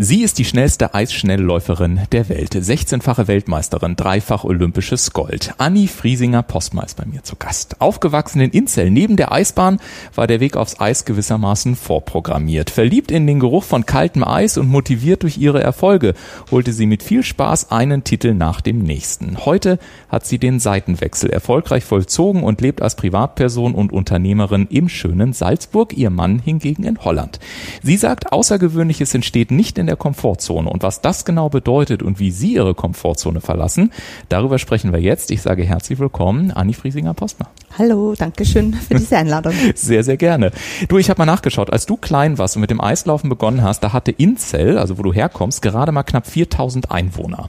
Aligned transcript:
Sie 0.00 0.22
ist 0.22 0.38
die 0.38 0.44
schnellste 0.44 0.94
Eisschnellläuferin 0.94 2.02
der 2.12 2.28
Welt, 2.28 2.54
16-fache 2.54 3.26
Weltmeisterin, 3.26 3.96
dreifach 3.96 4.44
olympisches 4.44 5.12
Gold. 5.12 5.54
Anni 5.58 5.88
Friesinger 5.88 6.44
Postma 6.44 6.84
ist 6.84 6.98
bei 6.98 7.04
mir 7.04 7.24
zu 7.24 7.34
Gast. 7.34 7.80
Aufgewachsen 7.80 8.40
in 8.40 8.52
Inzell, 8.52 8.92
neben 8.92 9.16
der 9.16 9.32
Eisbahn 9.32 9.80
war 10.14 10.28
der 10.28 10.38
Weg 10.38 10.56
aufs 10.56 10.78
Eis 10.78 11.04
gewissermaßen 11.04 11.74
vorprogrammiert. 11.74 12.70
Verliebt 12.70 13.10
in 13.10 13.26
den 13.26 13.40
Geruch 13.40 13.64
von 13.64 13.86
kaltem 13.86 14.22
Eis 14.22 14.56
und 14.56 14.68
motiviert 14.68 15.24
durch 15.24 15.36
ihre 15.36 15.64
Erfolge, 15.64 16.14
holte 16.52 16.72
sie 16.72 16.86
mit 16.86 17.02
viel 17.02 17.24
Spaß 17.24 17.72
einen 17.72 18.04
Titel 18.04 18.34
nach 18.34 18.60
dem 18.60 18.78
nächsten. 18.78 19.44
Heute 19.46 19.80
hat 20.08 20.24
sie 20.24 20.38
den 20.38 20.60
Seitenwechsel 20.60 21.28
erfolgreich 21.28 21.84
vollzogen 21.84 22.44
und 22.44 22.60
lebt 22.60 22.82
als 22.82 22.94
Privatperson 22.94 23.74
und 23.74 23.92
Unternehmerin 23.92 24.68
im 24.70 24.88
schönen 24.88 25.32
Salzburg, 25.32 25.92
ihr 25.92 26.10
Mann 26.10 26.38
hingegen 26.38 26.84
in 26.84 27.02
Holland. 27.02 27.40
Sie 27.82 27.96
sagt, 27.96 28.30
Außergewöhnliches 28.30 29.12
entsteht 29.12 29.50
nicht 29.50 29.76
in 29.76 29.87
der 29.88 29.96
Komfortzone. 29.96 30.70
Und 30.70 30.82
was 30.82 31.00
das 31.00 31.24
genau 31.24 31.48
bedeutet 31.48 32.02
und 32.02 32.20
wie 32.20 32.30
Sie 32.30 32.54
Ihre 32.54 32.74
Komfortzone 32.74 33.40
verlassen, 33.40 33.92
darüber 34.28 34.58
sprechen 34.58 34.92
wir 34.92 35.00
jetzt. 35.00 35.30
Ich 35.30 35.42
sage 35.42 35.64
herzlich 35.64 35.98
willkommen, 35.98 36.52
Anni 36.52 36.74
Friesinger-Postner. 36.74 37.48
Hallo, 37.76 38.14
danke 38.16 38.44
schön 38.44 38.74
für 38.74 38.94
diese 38.94 39.16
Einladung. 39.16 39.52
sehr, 39.74 40.02
sehr 40.02 40.16
gerne. 40.16 40.50
Du, 40.88 40.98
ich 40.98 41.10
habe 41.10 41.20
mal 41.20 41.26
nachgeschaut. 41.26 41.72
Als 41.72 41.86
du 41.86 41.96
klein 41.96 42.36
warst 42.36 42.56
und 42.56 42.60
mit 42.60 42.70
dem 42.70 42.80
Eislaufen 42.80 43.30
begonnen 43.30 43.62
hast, 43.62 43.80
da 43.80 43.92
hatte 43.92 44.10
Inzell, 44.10 44.78
also 44.78 44.98
wo 44.98 45.02
du 45.02 45.12
herkommst, 45.12 45.62
gerade 45.62 45.92
mal 45.92 46.02
knapp 46.02 46.26
4000 46.26 46.90
Einwohner. 46.90 47.48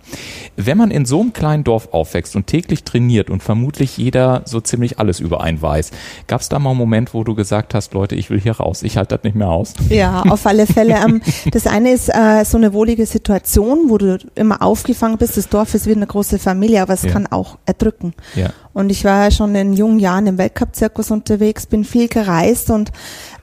Wenn 0.56 0.78
man 0.78 0.92
in 0.92 1.06
so 1.06 1.22
einem 1.22 1.34
kleinen 1.34 1.64
Dorf 1.64 1.90
aufwächst 1.94 2.36
und 2.36 2.48
täglich 2.48 2.84
trainiert 2.84 3.30
und 3.30 3.42
vermutlich 3.42 3.98
jeder 3.98 4.44
so 4.46 4.62
ziemlich 4.62 5.00
alles 5.00 5.20
über 5.20 5.42
einen 5.42 5.62
weiß, 5.62 5.92
gab 6.28 6.42
es 6.42 6.50
da 6.50 6.60
mal 6.60 6.72
einen 6.72 6.80
Moment, 6.80 7.14
wo 7.14 7.24
du 7.24 7.34
gesagt 7.34 7.74
hast, 7.74 7.94
Leute, 7.94 8.16
ich 8.16 8.30
will 8.30 8.40
hier 8.40 8.58
raus, 8.58 8.84
ich 8.84 8.98
halte 8.98 9.16
das 9.16 9.24
nicht 9.24 9.36
mehr 9.36 9.50
aus? 9.50 9.74
Ja, 9.90 10.22
auf 10.22 10.46
alle 10.46 10.68
Fälle. 10.68 10.96
Ähm, 11.04 11.22
das 11.52 11.66
eine 11.66 11.92
ist 11.92 12.10
äh, 12.30 12.46
so 12.46 12.58
eine 12.58 12.74
wohlige 12.74 13.06
Situation, 13.06 13.90
wo 13.90 13.98
du 13.98 14.18
immer 14.36 14.62
aufgefangen 14.62 15.18
bist. 15.18 15.38
Das 15.38 15.50
Dorf 15.50 15.74
ist 15.74 15.86
wie 15.88 15.96
eine 15.96 16.08
große 16.08 16.40
Familie, 16.40 16.82
aber 16.82 16.94
es 16.94 17.04
ja. 17.04 17.12
kann 17.12 17.28
auch 17.28 17.58
erdrücken. 17.66 18.14
Ja. 18.36 18.50
Und 18.74 18.90
ich 18.90 19.04
war 19.06 19.26
ja 19.26 19.32
schon 19.32 19.56
in 19.56 19.74
jungen 19.74 20.00
Jahren 20.00 20.28
im 20.28 20.38
Weltcup-Zirkus 20.38 21.12
unterwegs, 21.12 21.66
bin 21.66 21.84
viel 21.84 22.08
gereist 22.08 22.70
und 22.70 22.92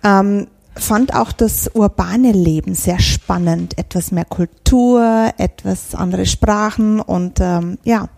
ähm, 0.05 0.47
fand 0.75 1.15
auch 1.15 1.33
das 1.33 1.71
urbane 1.75 2.33
Leben 2.33 2.75
sehr 2.75 2.99
spannend. 2.99 3.79
Etwas 3.79 4.13
mehr 4.13 4.25
Kultur, 4.25 5.33
etwas 5.39 5.95
andere 5.95 6.27
Sprachen 6.27 7.01
und 7.01 7.39
ähm, 7.41 7.79
ja, 7.85 8.09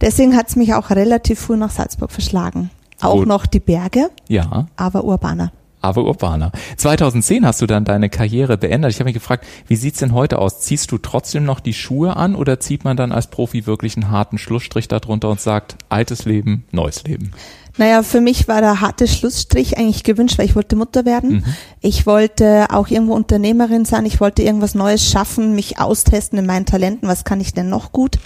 deswegen 0.00 0.36
hat 0.36 0.48
es 0.48 0.56
mich 0.56 0.74
auch 0.74 0.90
relativ 0.90 1.40
früh 1.40 1.56
nach 1.56 1.70
Salzburg 1.70 2.10
verschlagen. 2.10 2.70
Auch 3.00 3.18
Gut. 3.18 3.28
noch 3.28 3.46
die 3.46 3.60
Berge, 3.60 4.10
ja. 4.28 4.66
aber 4.76 5.04
urbaner 5.04 5.52
aber 5.80 6.04
urbaner. 6.04 6.52
2010 6.76 7.46
hast 7.46 7.60
du 7.60 7.66
dann 7.66 7.84
deine 7.84 8.08
Karriere 8.08 8.58
beendet. 8.58 8.90
Ich 8.90 8.98
habe 8.98 9.06
mich 9.06 9.14
gefragt, 9.14 9.46
wie 9.66 9.76
sieht's 9.76 9.98
denn 9.98 10.12
heute 10.12 10.38
aus? 10.38 10.60
Ziehst 10.60 10.92
du 10.92 10.98
trotzdem 10.98 11.44
noch 11.44 11.60
die 11.60 11.74
Schuhe 11.74 12.16
an 12.16 12.34
oder 12.34 12.60
zieht 12.60 12.84
man 12.84 12.96
dann 12.96 13.12
als 13.12 13.28
Profi 13.28 13.66
wirklich 13.66 13.96
einen 13.96 14.10
harten 14.10 14.38
Schlussstrich 14.38 14.88
darunter 14.88 15.28
und 15.28 15.40
sagt, 15.40 15.76
altes 15.88 16.24
Leben, 16.24 16.64
neues 16.72 17.04
Leben? 17.04 17.32
Naja, 17.78 18.02
für 18.02 18.20
mich 18.20 18.48
war 18.48 18.60
der 18.60 18.80
harte 18.80 19.06
Schlussstrich 19.06 19.78
eigentlich 19.78 20.02
gewünscht, 20.02 20.36
weil 20.36 20.46
ich 20.46 20.56
wollte 20.56 20.74
Mutter 20.74 21.04
werden. 21.04 21.30
Mhm. 21.30 21.44
Ich 21.80 22.06
wollte 22.06 22.66
auch 22.70 22.88
irgendwo 22.88 23.14
Unternehmerin 23.14 23.84
sein. 23.84 24.04
Ich 24.04 24.20
wollte 24.20 24.42
irgendwas 24.42 24.74
Neues 24.74 25.08
schaffen, 25.08 25.54
mich 25.54 25.78
austesten 25.78 26.40
in 26.40 26.46
meinen 26.46 26.66
Talenten. 26.66 27.08
Was 27.08 27.24
kann 27.24 27.40
ich 27.40 27.54
denn 27.54 27.68
noch 27.68 27.92
gut? 27.92 28.18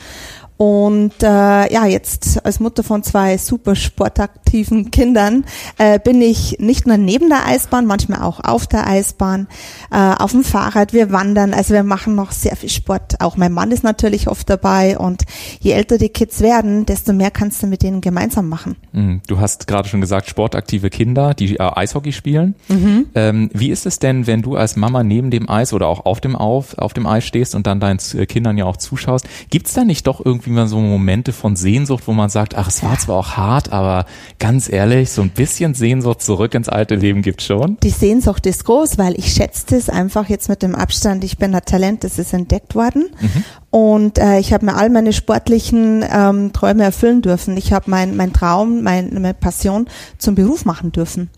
Und 0.56 1.22
äh, 1.22 1.72
ja, 1.72 1.86
jetzt 1.86 2.44
als 2.44 2.60
Mutter 2.60 2.82
von 2.84 3.02
zwei 3.02 3.36
super 3.38 3.74
sportaktiven 3.74 4.90
Kindern 4.90 5.44
äh, 5.78 5.98
bin 5.98 6.20
ich 6.22 6.58
nicht 6.60 6.86
nur 6.86 6.98
neben 6.98 7.28
der 7.28 7.46
Eisbahn, 7.46 7.86
manchmal 7.86 8.22
auch 8.22 8.38
auf 8.44 8.66
der 8.66 8.86
Eisbahn, 8.86 9.48
äh, 9.90 9.96
auf 9.96 10.32
dem 10.32 10.44
Fahrrad, 10.44 10.92
wir 10.92 11.10
wandern, 11.10 11.52
also 11.52 11.74
wir 11.74 11.82
machen 11.82 12.14
noch 12.14 12.32
sehr 12.32 12.54
viel 12.54 12.68
Sport. 12.68 13.20
Auch 13.20 13.36
mein 13.36 13.52
Mann 13.52 13.72
ist 13.72 13.82
natürlich 13.82 14.28
oft 14.28 14.48
dabei 14.48 14.98
und 14.98 15.22
je 15.60 15.72
älter 15.72 15.98
die 15.98 16.10
Kids 16.10 16.40
werden, 16.40 16.86
desto 16.86 17.12
mehr 17.12 17.30
kannst 17.30 17.62
du 17.62 17.66
mit 17.66 17.82
denen 17.82 18.00
gemeinsam 18.00 18.48
machen. 18.48 18.76
Mhm. 18.92 19.20
Du 19.26 19.40
hast 19.40 19.66
gerade 19.66 19.88
schon 19.88 20.00
gesagt, 20.00 20.28
sportaktive 20.28 20.90
Kinder, 20.90 21.34
die 21.34 21.56
äh, 21.56 21.62
Eishockey 21.62 22.12
spielen. 22.12 22.54
Mhm. 22.68 23.06
Ähm, 23.14 23.50
wie 23.52 23.70
ist 23.70 23.86
es 23.86 23.98
denn, 23.98 24.26
wenn 24.26 24.42
du 24.42 24.56
als 24.56 24.76
Mama 24.76 25.02
neben 25.02 25.30
dem 25.30 25.48
Eis 25.48 25.72
oder 25.72 25.88
auch 25.88 26.04
auf 26.04 26.20
dem, 26.20 26.36
auf, 26.36 26.78
auf 26.78 26.92
dem 26.92 27.06
Eis 27.06 27.24
stehst 27.24 27.54
und 27.54 27.66
dann 27.66 27.80
deinen 27.80 27.98
äh, 28.14 28.26
Kindern 28.26 28.58
ja 28.58 28.66
auch 28.66 28.76
zuschaust? 28.76 29.26
Gibt's 29.50 29.72
da 29.72 29.84
nicht 29.84 30.06
doch 30.06 30.24
irgendwie 30.24 30.41
immer 30.46 30.66
so 30.66 30.78
Momente 30.78 31.32
von 31.32 31.56
Sehnsucht, 31.56 32.04
wo 32.06 32.12
man 32.12 32.30
sagt, 32.30 32.56
ach, 32.56 32.68
es 32.68 32.82
war 32.82 32.98
zwar 32.98 33.16
auch 33.16 33.36
hart, 33.36 33.72
aber 33.72 34.06
ganz 34.38 34.70
ehrlich, 34.70 35.10
so 35.10 35.22
ein 35.22 35.30
bisschen 35.30 35.74
Sehnsucht 35.74 36.22
zurück 36.22 36.54
ins 36.54 36.68
alte 36.68 36.94
Leben 36.94 37.22
gibt 37.22 37.42
schon? 37.42 37.76
Die 37.82 37.90
Sehnsucht 37.90 38.46
ist 38.46 38.64
groß, 38.64 38.98
weil 38.98 39.18
ich 39.18 39.32
schätze 39.32 39.76
es 39.76 39.88
einfach 39.88 40.28
jetzt 40.28 40.48
mit 40.48 40.62
dem 40.62 40.74
Abstand. 40.74 41.24
Ich 41.24 41.38
bin 41.38 41.54
ein 41.54 41.64
Talent, 41.64 42.04
das 42.04 42.18
ist 42.18 42.32
entdeckt 42.32 42.74
worden. 42.74 43.10
Mhm. 43.20 43.44
Und 43.70 44.18
äh, 44.18 44.38
ich 44.38 44.52
habe 44.52 44.66
mir 44.66 44.76
all 44.76 44.90
meine 44.90 45.12
sportlichen 45.12 46.04
ähm, 46.10 46.52
Träume 46.52 46.84
erfüllen 46.84 47.22
dürfen. 47.22 47.56
Ich 47.56 47.72
habe 47.72 47.90
mein, 47.90 48.16
mein 48.16 48.32
Traum, 48.32 48.82
mein, 48.82 49.14
meine 49.14 49.34
Passion 49.34 49.86
zum 50.18 50.34
Beruf 50.34 50.64
machen 50.64 50.92
dürfen. 50.92 51.30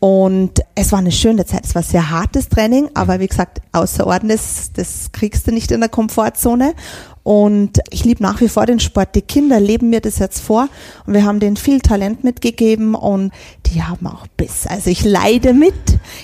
Und 0.00 0.60
es 0.76 0.92
war 0.92 1.00
eine 1.00 1.10
schöne 1.10 1.44
Zeit. 1.44 1.64
Es 1.64 1.74
war 1.74 1.82
sehr 1.82 2.10
hartes 2.10 2.48
Training, 2.48 2.88
aber 2.94 3.18
wie 3.18 3.26
gesagt, 3.26 3.60
außerordentlich, 3.72 4.40
das 4.74 5.10
kriegst 5.12 5.46
du 5.46 5.52
nicht 5.52 5.72
in 5.72 5.80
der 5.80 5.88
Komfortzone. 5.88 6.74
Und 7.28 7.80
ich 7.90 8.06
liebe 8.06 8.22
nach 8.22 8.40
wie 8.40 8.48
vor 8.48 8.64
den 8.64 8.80
Sport. 8.80 9.14
Die 9.14 9.20
Kinder 9.20 9.60
leben 9.60 9.90
mir 9.90 10.00
das 10.00 10.18
jetzt 10.18 10.40
vor 10.40 10.70
und 11.04 11.12
wir 11.12 11.26
haben 11.26 11.40
denen 11.40 11.58
viel 11.58 11.80
Talent 11.80 12.24
mitgegeben 12.24 12.94
und 12.94 13.32
die 13.66 13.82
haben 13.82 14.06
auch 14.06 14.26
Biss. 14.38 14.66
Also 14.66 14.88
ich 14.88 15.04
leide 15.04 15.52
mit, 15.52 15.74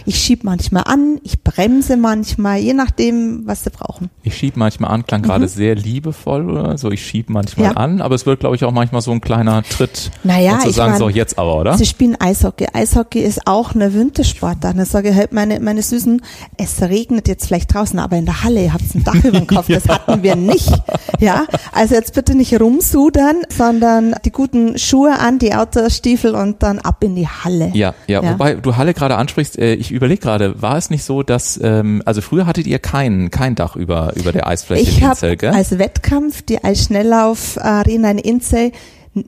ich 0.06 0.16
schieb 0.16 0.44
manchmal 0.44 0.84
an, 0.86 1.20
ich 1.22 1.42
bremse 1.42 1.98
manchmal, 1.98 2.58
je 2.60 2.72
nachdem, 2.72 3.42
was 3.44 3.64
sie 3.64 3.70
brauchen. 3.70 4.08
Ich 4.22 4.34
schieb 4.34 4.56
manchmal 4.56 4.92
an, 4.92 5.04
klang 5.04 5.20
mhm. 5.20 5.26
gerade 5.26 5.46
sehr 5.46 5.74
liebevoll 5.74 6.50
oder 6.50 6.78
so. 6.78 6.90
Ich 6.90 7.04
schieb 7.04 7.28
manchmal 7.28 7.66
ja. 7.66 7.72
an, 7.72 8.00
aber 8.00 8.14
es 8.14 8.24
wird, 8.24 8.40
glaube 8.40 8.56
ich, 8.56 8.64
auch 8.64 8.72
manchmal 8.72 9.02
so 9.02 9.12
ein 9.12 9.20
kleiner 9.20 9.62
Tritt. 9.62 10.10
Naja, 10.22 10.60
zu 10.60 10.70
sagen, 10.70 10.92
mein, 10.92 10.98
so 11.00 11.10
jetzt 11.10 11.36
aber, 11.36 11.60
oder? 11.60 11.76
Sie 11.76 11.84
spielen 11.84 12.18
Eishockey. 12.18 12.68
Eishockey 12.72 13.20
ist 13.20 13.46
auch 13.46 13.74
eine 13.74 13.92
Wintersportart. 13.92 14.78
Dann 14.78 14.86
sage 14.86 15.10
ich 15.10 15.16
halt, 15.16 15.34
meine, 15.34 15.60
meine 15.60 15.82
Süßen, 15.82 16.22
es 16.56 16.80
regnet 16.80 17.28
jetzt 17.28 17.48
vielleicht 17.48 17.74
draußen, 17.74 17.98
aber 17.98 18.16
in 18.16 18.24
der 18.24 18.42
Halle, 18.42 18.64
ihr 18.64 18.72
habt 18.72 18.94
ein 18.94 19.04
Dach 19.04 19.22
über 19.22 19.40
dem 19.40 19.46
Kopf. 19.46 19.66
Das 19.74 19.88
hatten 19.88 20.22
wir 20.22 20.36
nicht. 20.36 20.70
Ja, 21.20 21.46
also 21.72 21.94
jetzt 21.94 22.14
bitte 22.14 22.34
nicht 22.34 22.58
rumsudern, 22.60 23.42
sondern 23.48 24.14
die 24.24 24.30
guten 24.30 24.78
Schuhe 24.78 25.18
an, 25.18 25.38
die 25.38 25.54
Autostiefel 25.54 26.34
und 26.34 26.62
dann 26.62 26.78
ab 26.78 27.02
in 27.02 27.14
die 27.14 27.28
Halle. 27.28 27.70
Ja, 27.74 27.94
ja, 28.06 28.22
ja. 28.22 28.32
wobei 28.32 28.54
du 28.54 28.76
Halle 28.76 28.94
gerade 28.94 29.16
ansprichst, 29.16 29.58
äh, 29.58 29.74
ich 29.74 29.90
überlege 29.90 30.20
gerade, 30.20 30.60
war 30.60 30.76
es 30.76 30.90
nicht 30.90 31.04
so, 31.04 31.22
dass, 31.22 31.58
ähm, 31.62 32.02
also 32.04 32.20
früher 32.20 32.46
hattet 32.46 32.66
ihr 32.66 32.78
kein, 32.78 33.30
kein 33.30 33.54
Dach 33.54 33.76
über, 33.76 34.12
über 34.16 34.32
der 34.32 34.46
Eisfläche 34.46 34.82
ich 34.82 35.02
in 35.02 35.08
Inzell, 35.08 35.36
gell? 35.36 35.52
als 35.52 35.78
Wettkampf 35.78 36.42
die 36.42 36.62
Eisschnelllauf-Arena 36.62 38.10
in 38.10 38.18
Inzell 38.18 38.72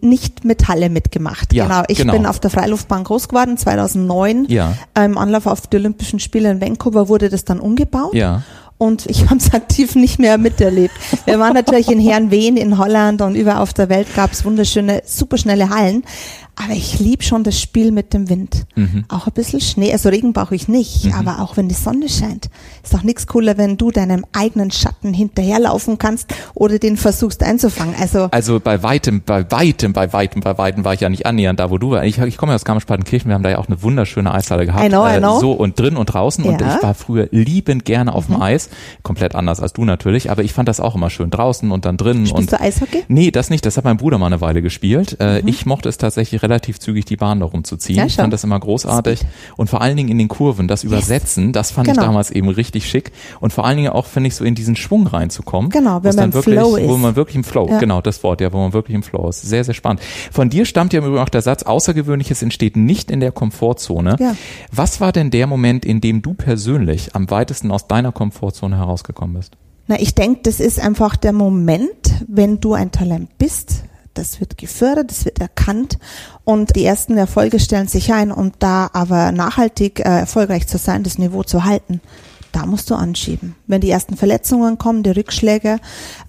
nicht 0.01 0.45
mit 0.45 0.69
Halle 0.69 0.91
mitgemacht. 0.91 1.53
Ja, 1.53 1.67
genau. 1.67 1.83
Ich 1.89 1.99
genau. 1.99 2.13
bin 2.13 2.27
auf 2.27 2.41
der 2.41 2.51
Freiluftbahn 2.51 3.05
groß 3.05 3.29
geworden, 3.29 3.57
2009. 3.57 4.47
Ja. 4.49 4.75
Im 4.97 5.17
Anlauf 5.17 5.47
auf 5.47 5.67
die 5.69 5.77
Olympischen 5.77 6.19
Spiele 6.19 6.51
in 6.51 6.61
Vancouver 6.61 7.09
wurde 7.09 7.29
das 7.29 7.45
dann 7.45 7.61
umgebaut. 7.61 8.15
Ja 8.15 8.43
und 8.79 9.07
ich 9.07 9.25
habe 9.27 9.37
es 9.37 9.53
aktiv 9.55 9.95
nicht 9.95 10.19
mehr 10.19 10.39
miterlebt. 10.39 10.95
Wir 11.25 11.39
waren 11.39 11.55
natürlich 11.55 11.91
in 11.91 12.01
Herrenwehen 12.01 12.57
in 12.57 12.79
Holland 12.79 13.21
und 13.23 13.35
überall 13.35 13.63
auf 13.63 13.75
der 13.75 13.89
Welt 13.89 14.09
gab 14.15 14.33
es 14.33 14.45
wunderschöne, 14.45 15.03
superschnelle 15.05 15.71
Hallen. 15.71 16.05
Aber 16.59 16.73
ich 16.73 16.99
liebe 16.99 17.23
schon 17.23 17.45
das 17.45 17.61
Spiel 17.61 17.93
mit 17.93 18.15
dem 18.15 18.31
Wind. 18.31 18.67
Mhm. 18.77 19.05
Auch 19.09 19.27
ein 19.27 19.33
bisschen 19.35 19.61
Schnee. 19.61 19.93
Also 19.93 20.09
Regen 20.09 20.33
brauche 20.33 20.55
ich 20.55 20.69
nicht, 20.69 21.05
mhm. 21.05 21.13
aber 21.13 21.41
auch 21.41 21.59
wenn 21.59 21.69
die 21.69 21.75
Sonne 21.75 22.09
scheint. 22.09 22.49
Ist 22.83 22.95
doch 22.95 23.03
nichts 23.03 23.27
cooler, 23.27 23.59
wenn 23.59 23.77
du 23.77 23.91
deinem 23.91 24.25
eigenen 24.33 24.71
Schatten 24.71 25.13
hinterherlaufen 25.13 25.99
kannst 25.99 26.35
oder 26.55 26.79
den 26.79 26.97
versuchst 26.97 27.43
einzufangen. 27.43 27.95
Also, 28.01 28.29
also 28.31 28.59
bei 28.59 28.83
weitem, 28.83 29.23
bei 29.25 29.51
weitem, 29.51 29.93
bei 29.93 30.13
weitem, 30.15 30.41
bei 30.41 30.57
weitem 30.57 30.85
war 30.85 30.95
ich 30.95 31.01
ja 31.01 31.11
nicht 31.11 31.27
annähernd 31.27 31.61
da, 31.61 31.71
wo 31.71 31.77
du 31.77 31.91
warst. 31.91 32.07
Ich, 32.07 32.19
ich 32.19 32.39
komme 32.39 32.53
ja 32.53 32.57
aus 32.57 32.65
Garmisch-Partenkirchen, 32.65 33.29
wir 33.29 33.35
haben 33.35 33.43
da 33.43 33.51
ja 33.51 33.59
auch 33.59 33.69
eine 33.69 33.83
wunderschöne 33.83 34.33
Eishalle 34.33 34.65
gehabt. 34.65 34.83
I 34.83 34.89
know, 34.89 35.07
I 35.07 35.19
know. 35.19 35.37
Äh, 35.37 35.41
so 35.41 35.53
und 35.53 35.79
drin 35.79 35.99
und 35.99 36.07
draußen. 36.07 36.43
Ja. 36.43 36.53
Und 36.53 36.61
ich 36.63 36.83
war 36.83 36.95
früher 36.95 37.29
liebend 37.33 37.85
gerne 37.85 38.15
auf 38.15 38.31
mhm. 38.31 38.35
dem 38.35 38.43
Eis. 38.43 38.71
Komplett 39.03 39.35
anders 39.35 39.61
als 39.61 39.75
du 39.75 39.85
natürlich, 39.85 40.31
aber 40.31 40.43
ich 40.43 40.55
fand 40.55 40.71
das 40.71 40.81
auch 40.81 40.95
immer 40.95 41.11
schön 41.11 41.29
draußen 41.29 41.71
und 41.71 41.85
dann 41.85 41.99
drinnen. 41.99 42.27
Spielst 42.27 42.53
und, 42.53 42.61
du 42.61 42.65
Eishockey? 42.65 43.05
Nee, 43.09 43.31
das 43.31 43.51
nicht. 43.51 43.67
Das 43.67 43.77
hat 43.77 43.85
mein 43.85 43.99
Bruder 43.99 44.17
mal 44.17 44.27
eine 44.27 44.41
Weile 44.41 44.63
gespielt. 44.63 45.19
Äh, 45.21 45.43
mhm. 45.43 45.49
Ich 45.49 45.67
mochte 45.67 45.91
es 45.91 45.99
tatsächlich 45.99 46.46
relativ 46.47 46.79
zügig 46.79 47.05
die 47.05 47.17
Bahn 47.17 47.41
da 47.41 47.47
rumzuziehen. 47.47 47.99
Ja, 47.99 48.07
ich 48.07 48.17
fand 48.17 48.33
das 48.33 48.45
immer 48.45 48.59
großartig. 48.59 49.21
Speed. 49.21 49.31
Und 49.57 49.71
vor 49.71 49.81
allen 49.81 49.97
Dingen 49.97 50.09
in 50.09 50.19
den 50.19 50.29
Kurven, 50.29 50.69
das 50.69 50.85
Übersetzen, 50.85 51.47
yes. 51.47 51.53
das 51.53 51.71
fand 51.71 51.89
genau. 51.89 52.01
ich 52.01 52.07
damals 52.07 52.31
eben 52.31 52.49
richtig 52.49 52.89
schick. 52.89 53.13
Und 53.41 53.53
vor 53.53 53.65
allen 53.65 53.77
Dingen 53.77 53.91
auch, 53.91 54.07
finde 54.07 54.29
ich, 54.29 54.35
so 54.35 54.45
in 54.45 54.55
diesen 54.55 54.77
Schwung 54.77 55.07
reinzukommen. 55.07 55.71
Genau, 55.71 56.03
wenn 56.03 56.15
man 56.15 56.33
wirklich, 56.33 56.55
Flow 56.55 56.77
ist. 56.77 56.89
Wo 56.89 56.97
man 56.97 57.17
wirklich 57.17 57.37
im 57.37 57.45
Flow, 57.45 57.69
ja. 57.69 57.79
genau, 57.79 58.01
das 58.01 58.23
Wort, 58.23 58.41
ja, 58.41 58.53
wo 58.53 58.59
man 58.59 58.73
wirklich 58.73 58.95
im 58.95 59.03
Flow 59.03 59.29
ist. 59.29 59.43
Sehr, 59.43 59.65
sehr 59.65 59.75
spannend. 59.75 60.03
Von 60.31 60.51
dir 60.51 60.65
stammt 60.65 60.93
ja 60.93 61.01
im 61.01 61.07
Übrigen 61.07 61.23
auch 61.23 61.29
der 61.29 61.43
Satz, 61.43 61.63
Außergewöhnliches 61.65 62.43
entsteht 62.43 62.77
nicht 62.77 63.11
in 63.11 63.21
der 63.21 63.33
Komfortzone. 63.33 64.17
Ja. 64.19 64.37
Was 64.73 65.01
war 65.01 65.13
denn 65.13 65.31
der 65.31 65.47
Moment, 65.47 65.85
in 65.85 66.01
dem 66.01 66.23
du 66.23 66.35
persönlich 66.35 67.15
am 67.15 67.31
weitesten 67.31 67.71
aus 67.71 67.89
deiner 67.89 68.13
Komfortzone 68.13 68.77
herausgekommen 68.77 69.37
bist? 69.37 69.57
Na, 69.89 70.01
ich 70.01 70.15
denke, 70.15 70.41
das 70.43 70.59
ist 70.59 70.81
einfach 70.81 71.15
der 71.17 71.33
Moment, 71.33 72.25
wenn 72.27 72.59
du 72.61 72.75
ein 72.75 72.91
Talent 72.91 73.39
bist, 73.39 73.85
das 74.19 74.41
wird 74.41 74.59
gefördert, 74.59 75.11
das 75.11 75.25
wird 75.25 75.41
erkannt 75.41 75.99
und 76.45 76.77
die 76.77 76.85
ersten 76.85 77.17
Erfolge 77.17 77.61
stellen 77.61 77.89
sich 77.89 78.13
ein 78.13 78.33
und 78.33 78.55
da 78.61 78.91
aber 78.93 79.33
nachhaltig 79.33 80.01
äh, 80.01 80.21
erfolgreich 80.21 80.67
zu 80.67 80.79
sein, 80.79 81.03
das 81.03 81.19
Niveau 81.19 81.43
zu 81.43 81.65
halten, 81.65 82.01
da 82.53 82.65
musst 82.65 82.89
du 82.91 82.95
anschieben. 82.95 83.55
Wenn 83.67 83.83
die 83.83 83.91
ersten 83.91 84.17
Verletzungen 84.17 84.79
kommen, 84.79 85.03
die 85.03 85.11
Rückschläge, 85.11 85.79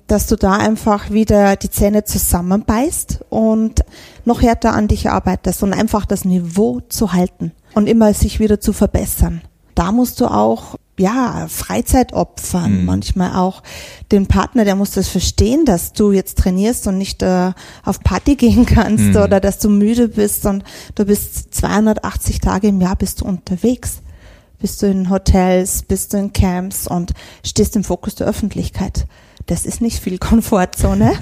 dass 0.07 0.27
du 0.27 0.35
da 0.35 0.53
einfach 0.53 1.09
wieder 1.09 1.55
die 1.55 1.69
Zähne 1.69 2.03
zusammenbeißt 2.03 3.25
und 3.29 3.85
noch 4.25 4.41
härter 4.41 4.73
an 4.73 4.87
dich 4.87 5.09
arbeitest 5.09 5.63
und 5.63 5.73
einfach 5.73 6.05
das 6.05 6.25
Niveau 6.25 6.81
zu 6.89 7.13
halten 7.13 7.53
und 7.73 7.87
immer 7.87 8.13
sich 8.13 8.39
wieder 8.39 8.59
zu 8.59 8.73
verbessern. 8.73 9.41
Da 9.73 9.91
musst 9.91 10.19
du 10.19 10.25
auch 10.25 10.75
ja, 10.99 11.47
Freizeit 11.47 12.13
opfern, 12.13 12.79
mhm. 12.79 12.85
manchmal 12.85 13.35
auch 13.35 13.61
den 14.11 14.27
Partner, 14.27 14.65
der 14.65 14.75
muss 14.75 14.91
das 14.91 15.07
verstehen, 15.07 15.65
dass 15.65 15.93
du 15.93 16.11
jetzt 16.11 16.39
trainierst 16.39 16.87
und 16.87 16.97
nicht 16.97 17.21
äh, 17.21 17.51
auf 17.83 18.01
Party 18.01 18.35
gehen 18.37 18.65
kannst 18.65 19.05
mhm. 19.05 19.15
oder 19.17 19.39
dass 19.39 19.59
du 19.59 19.69
müde 19.69 20.07
bist 20.07 20.45
und 20.45 20.63
du 20.95 21.05
bist 21.05 21.53
280 21.53 22.39
Tage 22.39 22.67
im 22.67 22.81
Jahr 22.81 22.95
bist 22.95 23.21
du 23.21 23.25
unterwegs. 23.25 24.01
Bist 24.59 24.81
du 24.81 24.87
in 24.87 25.11
Hotels, 25.11 25.83
bist 25.83 26.13
du 26.13 26.17
in 26.17 26.33
Camps 26.33 26.87
und 26.87 27.13
stehst 27.45 27.75
im 27.75 27.83
Fokus 27.83 28.15
der 28.15 28.25
Öffentlichkeit 28.25 29.05
das 29.47 29.65
ist 29.65 29.81
nicht 29.81 29.99
viel 29.99 30.17
Komfortzone. 30.17 31.13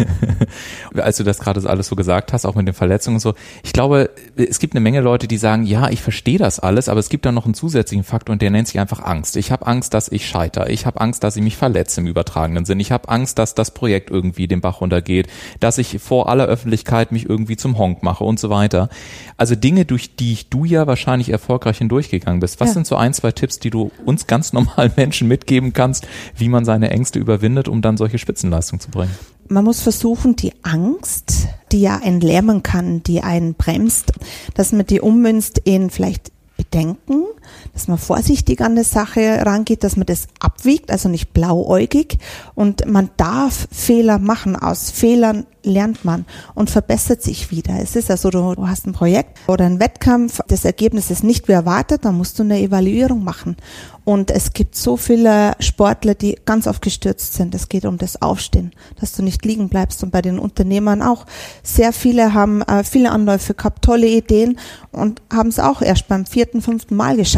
Als 0.96 1.18
du 1.18 1.24
das 1.24 1.40
gerade 1.40 1.68
alles 1.70 1.88
so 1.88 1.96
gesagt 1.96 2.34
hast, 2.34 2.46
auch 2.46 2.56
mit 2.56 2.68
den 2.68 2.74
Verletzungen 2.74 3.16
und 3.16 3.22
so, 3.22 3.36
ich 3.64 3.72
glaube, 3.72 4.10
es 4.36 4.60
gibt 4.60 4.74
eine 4.74 4.82
Menge 4.82 5.02
Leute, 5.02 5.28
die 5.28 5.38
sagen, 5.38 5.64
ja, 5.64 5.90
ich 5.90 6.02
verstehe 6.02 6.40
das 6.40 6.60
alles, 6.60 6.90
aber 6.90 7.00
es 7.00 7.10
gibt 7.10 7.26
da 7.26 7.32
noch 7.32 7.46
einen 7.46 7.54
zusätzlichen 7.54 8.04
Faktor 8.04 8.34
und 8.34 8.42
der 8.42 8.50
nennt 8.50 8.68
sich 8.68 8.80
einfach 8.80 9.04
Angst. 9.04 9.38
Ich 9.38 9.52
habe 9.52 9.68
Angst, 9.68 9.94
dass 9.94 10.10
ich 10.10 10.28
scheitere. 10.28 10.72
Ich 10.72 10.88
habe 10.88 11.00
Angst, 11.02 11.24
dass 11.24 11.36
ich 11.36 11.44
mich 11.44 11.56
verletze 11.56 12.02
im 12.02 12.08
übertragenen 12.08 12.66
Sinn. 12.66 12.80
Ich 12.80 12.92
habe 12.92 13.10
Angst, 13.10 13.38
dass 13.38 13.54
das 13.54 13.72
Projekt 13.72 14.10
irgendwie 14.10 14.48
den 14.48 14.60
Bach 14.60 14.82
runtergeht, 14.82 15.28
dass 15.60 15.78
ich 15.78 16.00
vor 16.02 16.28
aller 16.28 16.46
Öffentlichkeit 16.46 17.12
mich 17.12 17.30
irgendwie 17.30 17.58
zum 17.58 17.78
Honk 17.78 18.02
mache 18.02 18.24
und 18.24 18.40
so 18.40 18.50
weiter. 18.50 18.90
Also 19.38 19.56
Dinge, 19.56 19.86
durch 19.86 20.16
die 20.16 20.40
du 20.50 20.66
ja 20.66 20.88
wahrscheinlich 20.88 21.30
erfolgreich 21.30 21.78
hindurchgegangen 21.78 22.40
bist. 22.40 22.60
Was 22.60 22.70
ja. 22.70 22.74
sind 22.74 22.88
so 22.88 22.96
ein, 22.96 23.14
zwei 23.14 23.32
Tipps, 23.32 23.60
die 23.60 23.70
du 23.70 23.92
uns 24.04 24.26
ganz 24.26 24.52
normalen 24.54 24.92
Menschen 24.96 25.28
mitgeben 25.28 25.74
kannst, 25.74 26.08
wie 26.36 26.50
man 26.50 26.66
seine 26.66 26.90
Ängste 26.90 27.20
überwindet, 27.20 27.68
um 27.68 27.82
dann 27.82 27.98
solche 27.98 28.15
solche 28.16 28.20
Spitzenleistung 28.20 28.80
zu 28.80 28.90
bringen? 28.90 29.12
Man 29.48 29.64
muss 29.64 29.82
versuchen, 29.82 30.36
die 30.36 30.54
Angst, 30.64 31.48
die 31.72 31.82
ja 31.82 31.98
einen 31.98 32.22
lähmen 32.22 32.64
kann, 32.64 33.04
die 33.04 33.22
einen 33.22 33.54
bremst, 33.54 34.14
dass 34.56 34.72
man 34.72 34.86
die 34.88 35.02
ummünzt 35.02 35.60
in 35.64 35.90
vielleicht 35.90 36.32
Bedenken, 36.58 37.26
dass 37.74 37.88
man 37.88 37.98
vorsichtig 37.98 38.62
an 38.62 38.74
eine 38.74 38.84
Sache 38.84 39.46
rangeht, 39.46 39.84
dass 39.84 39.98
man 39.98 40.06
das 40.06 40.28
abwiegt, 40.40 40.92
also 40.92 41.10
nicht 41.10 41.34
blauäugig. 41.34 42.20
Und 42.54 42.86
man 42.86 43.10
darf 43.18 43.68
Fehler 43.72 44.20
machen. 44.20 44.56
Aus 44.56 44.92
Fehlern 44.92 45.46
lernt 45.66 46.06
man 46.06 46.26
und 46.54 46.70
verbessert 46.70 47.22
sich 47.22 47.52
wieder. 47.52 47.80
Es 47.82 47.96
ist 47.96 48.12
also, 48.12 48.30
du, 48.30 48.56
du 48.56 48.68
hast 48.68 48.88
ein 48.88 48.94
Projekt 48.94 49.40
oder 49.48 49.66
einen 49.66 49.80
Wettkampf, 49.80 50.40
das 50.48 50.64
Ergebnis 50.64 51.10
ist 51.12 51.24
nicht 51.24 51.48
wie 51.48 51.54
erwartet, 51.54 52.06
dann 52.06 52.16
musst 52.16 52.40
du 52.40 52.44
eine 52.44 52.60
Evaluierung 52.60 53.24
machen. 53.24 53.58
Und 54.06 54.30
es 54.30 54.54
gibt 54.54 54.76
so 54.76 54.98
viele 54.98 55.56
Sportler, 55.60 56.14
die 56.14 56.38
ganz 56.46 56.68
oft 56.68 56.84
gestürzt 56.84 57.34
sind. 57.34 57.56
Es 57.56 57.70
geht 57.70 57.86
um 57.86 57.98
das 57.98 58.22
Aufstehen, 58.22 58.72
dass 59.00 59.14
du 59.14 59.24
nicht 59.24 59.44
liegen 59.44 59.68
bleibst. 59.68 60.04
Und 60.04 60.12
bei 60.12 60.22
den 60.22 60.38
Unternehmern 60.38 61.02
auch. 61.02 61.26
Sehr 61.64 61.92
viele 61.92 62.36
haben 62.36 62.62
äh, 62.62 62.84
viele 62.84 63.12
Anläufe 63.12 63.56
gehabt, 63.56 63.84
tolle 63.84 64.08
Ideen 64.08 64.60
und 64.92 65.24
haben 65.34 65.50
es 65.50 65.60
auch 65.60 65.82
erst 65.82 66.08
beim 66.08 66.28
vierten, 66.28 66.62
fünften 66.62 66.96
Mal 66.96 67.18
geschafft. 67.18 67.35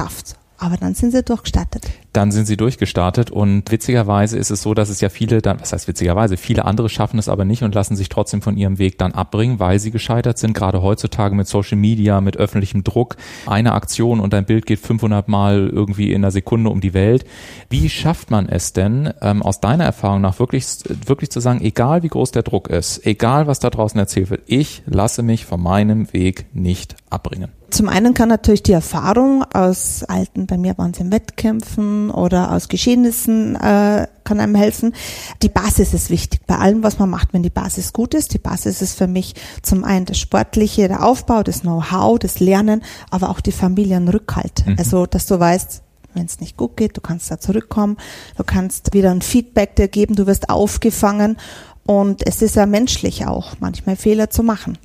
Aber 0.57 0.77
dann 0.77 0.93
sind 0.93 1.11
sie 1.11 1.23
durchgestartet 1.23 1.89
dann 2.17 2.31
sind 2.31 2.47
sie 2.47 2.57
durchgestartet 2.57 3.29
und 3.29 3.71
witzigerweise 3.71 4.39
ist 4.39 4.49
es 4.49 4.63
so, 4.63 4.73
dass 4.73 4.89
es 4.89 5.01
ja 5.01 5.09
viele 5.09 5.39
dann, 5.43 5.61
was 5.61 5.71
heißt 5.71 5.87
witzigerweise, 5.87 6.35
viele 6.35 6.65
andere 6.65 6.89
schaffen 6.89 7.19
es 7.19 7.29
aber 7.29 7.45
nicht 7.45 7.61
und 7.61 7.75
lassen 7.75 7.95
sich 7.95 8.09
trotzdem 8.09 8.41
von 8.41 8.57
ihrem 8.57 8.79
Weg 8.79 8.97
dann 8.97 9.11
abbringen, 9.11 9.59
weil 9.59 9.77
sie 9.77 9.91
gescheitert 9.91 10.39
sind, 10.39 10.53
gerade 10.53 10.81
heutzutage 10.81 11.35
mit 11.35 11.47
Social 11.47 11.77
Media, 11.77 12.19
mit 12.19 12.35
öffentlichem 12.35 12.83
Druck. 12.83 13.17
Eine 13.45 13.73
Aktion 13.73 14.19
und 14.19 14.33
ein 14.33 14.45
Bild 14.45 14.65
geht 14.65 14.79
500 14.79 15.27
Mal 15.27 15.69
irgendwie 15.71 16.11
in 16.11 16.23
einer 16.23 16.31
Sekunde 16.31 16.71
um 16.71 16.81
die 16.81 16.95
Welt. 16.95 17.23
Wie 17.69 17.87
schafft 17.87 18.31
man 18.31 18.49
es 18.49 18.73
denn, 18.73 19.13
ähm, 19.21 19.43
aus 19.43 19.59
deiner 19.59 19.83
Erfahrung 19.83 20.21
nach 20.21 20.39
wirklich, 20.39 20.65
wirklich 21.05 21.29
zu 21.29 21.39
sagen, 21.39 21.61
egal 21.61 22.01
wie 22.01 22.07
groß 22.07 22.31
der 22.31 22.41
Druck 22.41 22.67
ist, 22.69 23.05
egal 23.05 23.45
was 23.45 23.59
da 23.59 23.69
draußen 23.69 23.99
erzählt 23.99 24.31
wird, 24.31 24.41
ich 24.47 24.81
lasse 24.87 25.21
mich 25.21 25.45
von 25.45 25.61
meinem 25.61 26.11
Weg 26.13 26.47
nicht 26.55 26.95
abbringen? 27.11 27.51
Zum 27.69 27.89
einen 27.89 28.13
kann 28.13 28.29
natürlich 28.29 28.63
die 28.63 28.71
Erfahrung 28.71 29.43
aus 29.53 30.03
alten, 30.05 30.47
bei 30.47 30.57
mir 30.57 30.77
waren 30.77 30.91
es 30.91 30.99
in 30.99 31.11
Wettkämpfen 31.11 32.06
oder 32.09 32.51
aus 32.51 32.67
Geschehnissen, 32.67 33.55
äh, 33.55 34.07
kann 34.23 34.39
einem 34.39 34.55
helfen. 34.55 34.93
Die 35.41 35.49
Basis 35.49 35.93
ist 35.93 36.09
wichtig 36.09 36.41
bei 36.45 36.57
allem, 36.57 36.83
was 36.83 36.99
man 36.99 37.09
macht, 37.09 37.33
wenn 37.33 37.43
die 37.43 37.49
Basis 37.49 37.93
gut 37.93 38.13
ist. 38.13 38.33
Die 38.33 38.39
Basis 38.39 38.81
ist 38.81 38.97
für 38.97 39.07
mich 39.07 39.35
zum 39.61 39.83
einen 39.83 40.05
das 40.05 40.19
Sportliche, 40.19 40.87
der 40.87 41.05
Aufbau, 41.05 41.43
das 41.43 41.61
Know-how, 41.61 42.19
das 42.19 42.39
Lernen, 42.39 42.83
aber 43.09 43.29
auch 43.29 43.39
die 43.39 43.51
Familienrückhalt. 43.51 44.65
Mhm. 44.65 44.75
Also, 44.77 45.05
dass 45.05 45.25
du 45.25 45.39
weißt, 45.39 45.81
wenn 46.13 46.25
es 46.25 46.39
nicht 46.39 46.57
gut 46.57 46.75
geht, 46.77 46.97
du 46.97 47.01
kannst 47.01 47.29
da 47.31 47.39
zurückkommen, 47.39 47.97
du 48.37 48.43
kannst 48.43 48.93
wieder 48.93 49.11
ein 49.11 49.21
Feedback 49.21 49.75
dir 49.75 49.87
geben, 49.87 50.15
du 50.15 50.27
wirst 50.27 50.49
aufgefangen 50.49 51.37
und 51.85 52.25
es 52.27 52.41
ist 52.41 52.55
ja 52.55 52.65
menschlich 52.65 53.27
auch, 53.27 53.53
manchmal 53.59 53.95
Fehler 53.95 54.29
zu 54.29 54.43
machen 54.43 54.77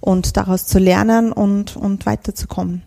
und 0.00 0.36
daraus 0.36 0.66
zu 0.66 0.78
lernen 0.78 1.32
und, 1.32 1.76
und 1.76 2.06
weiterzukommen. 2.06 2.82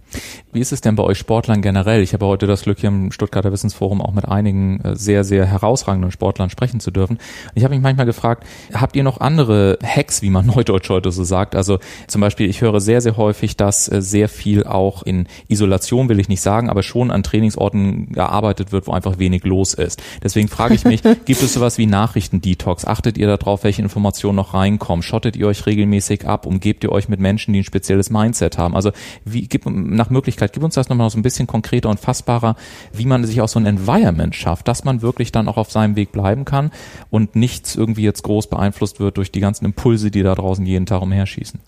Wie 0.51 0.59
ist 0.59 0.71
es 0.71 0.81
denn 0.81 0.95
bei 0.95 1.03
euch 1.03 1.17
Sportlern 1.17 1.61
generell? 1.61 2.01
Ich 2.01 2.13
habe 2.13 2.25
heute 2.25 2.47
das 2.47 2.63
Glück, 2.63 2.79
hier 2.79 2.89
im 2.89 3.11
Stuttgarter 3.11 3.51
Wissensforum 3.51 4.01
auch 4.01 4.13
mit 4.13 4.25
einigen 4.25 4.79
äh, 4.81 4.95
sehr, 4.95 5.23
sehr 5.23 5.45
herausragenden 5.45 6.11
Sportlern 6.11 6.49
sprechen 6.49 6.79
zu 6.79 6.91
dürfen. 6.91 7.17
Ich 7.55 7.63
habe 7.63 7.73
mich 7.73 7.83
manchmal 7.83 8.05
gefragt, 8.05 8.45
habt 8.73 8.95
ihr 8.95 9.03
noch 9.03 9.19
andere 9.19 9.79
Hacks, 9.83 10.21
wie 10.21 10.29
man 10.29 10.45
neudeutsch 10.53 10.89
heute 10.89 11.11
so 11.11 11.23
sagt? 11.23 11.55
Also 11.55 11.79
zum 12.07 12.21
Beispiel, 12.21 12.49
ich 12.49 12.61
höre 12.61 12.79
sehr, 12.81 13.01
sehr 13.01 13.17
häufig, 13.17 13.57
dass 13.57 13.91
äh, 13.91 14.01
sehr 14.01 14.29
viel 14.29 14.63
auch 14.63 15.03
in 15.03 15.27
Isolation, 15.47 16.09
will 16.09 16.19
ich 16.19 16.29
nicht 16.29 16.41
sagen, 16.41 16.69
aber 16.69 16.83
schon 16.83 17.11
an 17.11 17.23
Trainingsorten 17.23 18.11
gearbeitet 18.11 18.71
wird, 18.71 18.87
wo 18.87 18.91
einfach 18.91 19.17
wenig 19.19 19.43
los 19.43 19.73
ist. 19.73 20.01
Deswegen 20.21 20.47
frage 20.47 20.75
ich 20.75 20.85
mich, 20.85 21.01
gibt 21.25 21.41
es 21.41 21.53
sowas 21.53 21.77
wie 21.77 21.85
Nachrichtendetox? 21.85 22.85
Achtet 22.85 23.17
ihr 23.17 23.27
darauf, 23.27 23.63
welche 23.63 23.81
Informationen 23.81 24.35
noch 24.35 24.53
reinkommen? 24.53 25.01
Schottet 25.03 25.35
ihr 25.35 25.47
euch 25.47 25.65
regelmäßig 25.65 26.27
ab? 26.27 26.45
Umgebt 26.45 26.83
ihr 26.83 26.91
euch 26.91 27.09
mit 27.09 27.19
Menschen, 27.19 27.53
die 27.53 27.61
ein 27.61 27.63
spezielles 27.63 28.09
Mindset 28.09 28.57
haben? 28.57 28.75
Also 28.75 28.91
wie 29.25 29.47
gibt 29.47 29.65
nach 29.65 30.02
Möglichkeit, 30.09 30.53
gib 30.53 30.63
uns 30.63 30.75
das 30.75 30.89
nochmal 30.89 31.09
so 31.09 31.17
ein 31.17 31.21
bisschen 31.21 31.47
konkreter 31.47 31.89
und 31.89 31.99
fassbarer, 31.99 32.55
wie 32.91 33.05
man 33.05 33.25
sich 33.25 33.41
auch 33.41 33.47
so 33.47 33.59
ein 33.59 33.65
Environment 33.65 34.35
schafft, 34.35 34.67
dass 34.67 34.83
man 34.83 35.01
wirklich 35.01 35.31
dann 35.31 35.47
auch 35.47 35.57
auf 35.57 35.71
seinem 35.71 35.95
Weg 35.95 36.11
bleiben 36.11 36.45
kann 36.45 36.71
und 37.09 37.35
nichts 37.35 37.75
irgendwie 37.75 38.03
jetzt 38.03 38.23
groß 38.23 38.47
beeinflusst 38.47 38.99
wird 38.99 39.17
durch 39.17 39.31
die 39.31 39.39
ganzen 39.39 39.65
Impulse, 39.65 40.11
die 40.11 40.23
da 40.23 40.35
draußen 40.35 40.65
jeden 40.65 40.85
Tag 40.85 41.01
umherschießen. 41.01 41.59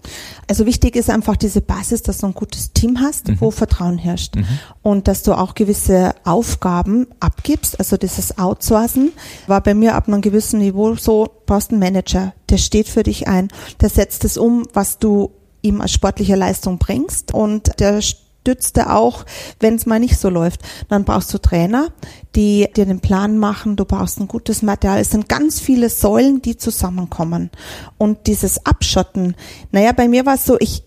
Also 0.48 0.66
wichtig 0.66 0.96
ist 0.96 1.10
einfach 1.10 1.36
diese 1.36 1.62
Basis, 1.62 2.04
dass 2.04 2.20
du 2.20 2.28
ein 2.28 2.34
gutes 2.34 2.74
Team 2.74 3.00
hast, 3.00 3.28
mhm. 3.28 3.42
wo 3.42 3.52
Vertrauen 3.52 3.98
herrscht 3.98 4.36
mhm. 4.36 4.46
und 4.82 5.08
dass 5.08 5.24
du 5.24 5.34
auch 5.34 5.56
gewisse 5.56 6.14
Aufgaben 6.24 7.08
abgibst, 7.20 7.80
also 7.80 7.98
dieses 7.98 8.38
Outsourcen 8.38 9.12
war 9.48 9.62
bei 9.62 9.74
mir 9.74 9.96
ab 9.96 10.08
einem 10.08 10.22
gewissen 10.22 10.60
Niveau 10.60 10.96
so, 10.96 11.30
brauchst 11.46 11.72
einen 11.72 11.80
Manager, 11.80 12.34
der 12.50 12.58
steht 12.58 12.88
für 12.88 13.04
dich 13.04 13.28
ein, 13.28 13.50
der 13.82 13.90
setzt 13.90 14.26
es 14.26 14.38
um, 14.38 14.64
was 14.74 15.00
du 15.00 15.32
ihm 15.62 15.82
als 15.82 15.92
sportliche 15.92 16.36
Leistung 16.36 16.78
bringst 16.78 17.34
und 17.34 17.80
der 17.80 18.02
unterstützt 18.46 18.80
auch, 18.80 19.26
wenn 19.60 19.76
es 19.76 19.86
mal 19.86 20.00
nicht 20.00 20.18
so 20.18 20.30
läuft. 20.30 20.62
Dann 20.90 21.04
brauchst 21.04 21.34
du 21.34 21.38
Trainer, 21.38 21.90
die 22.36 22.68
dir 22.76 22.86
den 22.86 23.00
Plan 23.00 23.38
machen, 23.38 23.76
du 23.76 23.86
brauchst 23.86 24.20
ein 24.20 24.28
gutes 24.28 24.62
Material. 24.62 25.00
Es 25.00 25.12
sind 25.12 25.28
ganz 25.30 25.60
viele 25.60 25.90
Säulen, 25.90 26.42
die 26.42 26.58
zusammenkommen. 26.58 27.50
Und 27.98 28.28
dieses 28.28 28.66
Abschotten, 28.66 29.36
naja, 29.72 29.92
bei 29.92 30.08
mir 30.08 30.26
war 30.26 30.36
es 30.36 30.46
so, 30.46 30.58
ich 30.60 30.84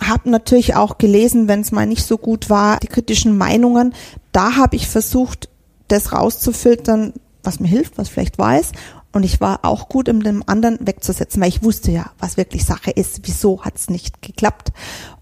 habe 0.00 0.30
natürlich 0.30 0.76
auch 0.76 0.98
gelesen, 0.98 1.48
wenn 1.48 1.60
es 1.60 1.72
mal 1.72 1.86
nicht 1.86 2.04
so 2.04 2.18
gut 2.18 2.50
war, 2.50 2.78
die 2.78 2.86
kritischen 2.86 3.36
Meinungen. 3.36 3.94
Da 4.32 4.56
habe 4.56 4.76
ich 4.76 4.88
versucht, 4.88 5.48
das 5.88 6.12
rauszufiltern, 6.12 7.14
was 7.42 7.60
mir 7.60 7.68
hilft, 7.68 7.98
was 7.98 8.08
vielleicht 8.08 8.38
weiß. 8.38 8.72
Und 9.12 9.22
ich 9.22 9.40
war 9.40 9.64
auch 9.64 9.88
gut, 9.88 10.08
um 10.08 10.22
dem 10.22 10.42
anderen 10.46 10.78
wegzusetzen, 10.80 11.40
weil 11.40 11.48
ich 11.48 11.62
wusste 11.62 11.90
ja, 11.90 12.10
was 12.18 12.36
wirklich 12.36 12.64
Sache 12.64 12.90
ist. 12.90 13.20
Wieso 13.24 13.64
hat 13.64 13.76
es 13.76 13.88
nicht 13.88 14.20
geklappt? 14.20 14.72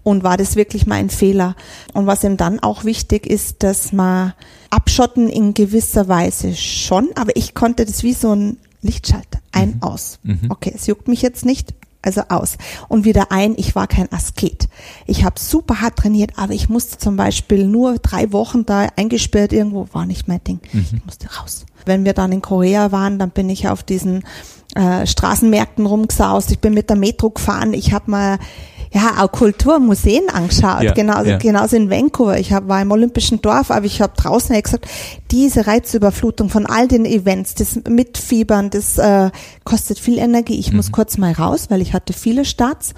Und 0.03 0.23
war 0.23 0.35
das 0.35 0.55
wirklich 0.55 0.85
mein 0.85 1.09
Fehler? 1.09 1.55
Und 1.93 2.05
was 2.05 2.23
ihm 2.23 2.37
dann 2.37 2.59
auch 2.59 2.83
wichtig 2.83 3.25
ist, 3.25 3.63
dass 3.63 3.93
man 3.93 4.33
abschotten 4.69 5.29
in 5.29 5.53
gewisser 5.53 6.07
Weise 6.07 6.55
schon, 6.55 7.09
aber 7.15 7.35
ich 7.35 7.53
konnte 7.53 7.85
das 7.85 8.03
wie 8.03 8.13
so 8.13 8.33
ein 8.33 8.57
Lichtschalter 8.81 9.39
ein, 9.51 9.75
mhm. 9.75 9.83
aus. 9.83 10.19
Mhm. 10.23 10.49
Okay, 10.49 10.73
es 10.75 10.87
juckt 10.87 11.07
mich 11.07 11.21
jetzt 11.21 11.45
nicht, 11.45 11.73
also 12.01 12.21
aus. 12.29 12.57
Und 12.87 13.05
wieder 13.05 13.31
ein, 13.31 13.55
ich 13.57 13.75
war 13.75 13.87
kein 13.87 14.11
Asket. 14.11 14.67
Ich 15.05 15.23
habe 15.23 15.39
super 15.39 15.81
hart 15.81 15.97
trainiert, 15.97 16.33
aber 16.35 16.53
ich 16.53 16.69
musste 16.69 16.97
zum 16.97 17.15
Beispiel 17.15 17.65
nur 17.65 17.99
drei 17.99 18.31
Wochen 18.31 18.65
da 18.65 18.87
eingesperrt 18.95 19.53
irgendwo, 19.53 19.87
war 19.93 20.05
nicht 20.05 20.27
mein 20.27 20.43
Ding. 20.43 20.59
Mhm. 20.73 20.85
Ich 20.93 21.05
musste 21.05 21.27
raus. 21.33 21.65
Wenn 21.87 22.05
wir 22.05 22.13
dann 22.13 22.31
in 22.31 22.41
Korea 22.41 22.91
waren, 22.91 23.19
dann 23.19 23.31
bin 23.31 23.49
ich 23.49 23.67
auf 23.67 23.83
diesen 23.83 24.23
äh, 24.75 25.05
Straßenmärkten 25.05 25.85
rumgesaust, 25.85 26.51
ich 26.51 26.59
bin 26.59 26.73
mit 26.73 26.89
der 26.89 26.97
Metro 26.97 27.29
gefahren, 27.29 27.73
ich 27.73 27.93
habe 27.93 28.11
mal 28.11 28.37
ja, 28.93 29.23
auch 29.23 29.31
Kulturmuseen 29.31 30.29
angeschaut, 30.29 30.83
ja, 30.83 30.93
genauso, 30.93 31.29
ja. 31.29 31.37
genauso 31.37 31.75
in 31.75 31.89
Vancouver. 31.89 32.39
Ich 32.39 32.53
hab, 32.53 32.67
war 32.67 32.81
im 32.81 32.91
Olympischen 32.91 33.41
Dorf, 33.41 33.69
aber 33.69 33.85
ich 33.85 34.01
habe 34.01 34.13
draußen 34.15 34.59
gesagt, 34.61 34.87
diese 35.31 35.67
Reizüberflutung 35.67 36.49
von 36.49 36.65
all 36.65 36.87
den 36.87 37.05
Events, 37.05 37.55
das 37.55 37.79
Mitfiebern, 37.87 38.69
das 38.69 38.97
äh, 38.97 39.29
kostet 39.63 39.99
viel 39.99 40.17
Energie. 40.17 40.57
Ich 40.57 40.71
mhm. 40.71 40.77
muss 40.77 40.91
kurz 40.91 41.17
mal 41.17 41.33
raus, 41.33 41.67
weil 41.69 41.81
ich 41.81 41.93
hatte 41.93 42.13
viele 42.13 42.45
Starts 42.45 42.93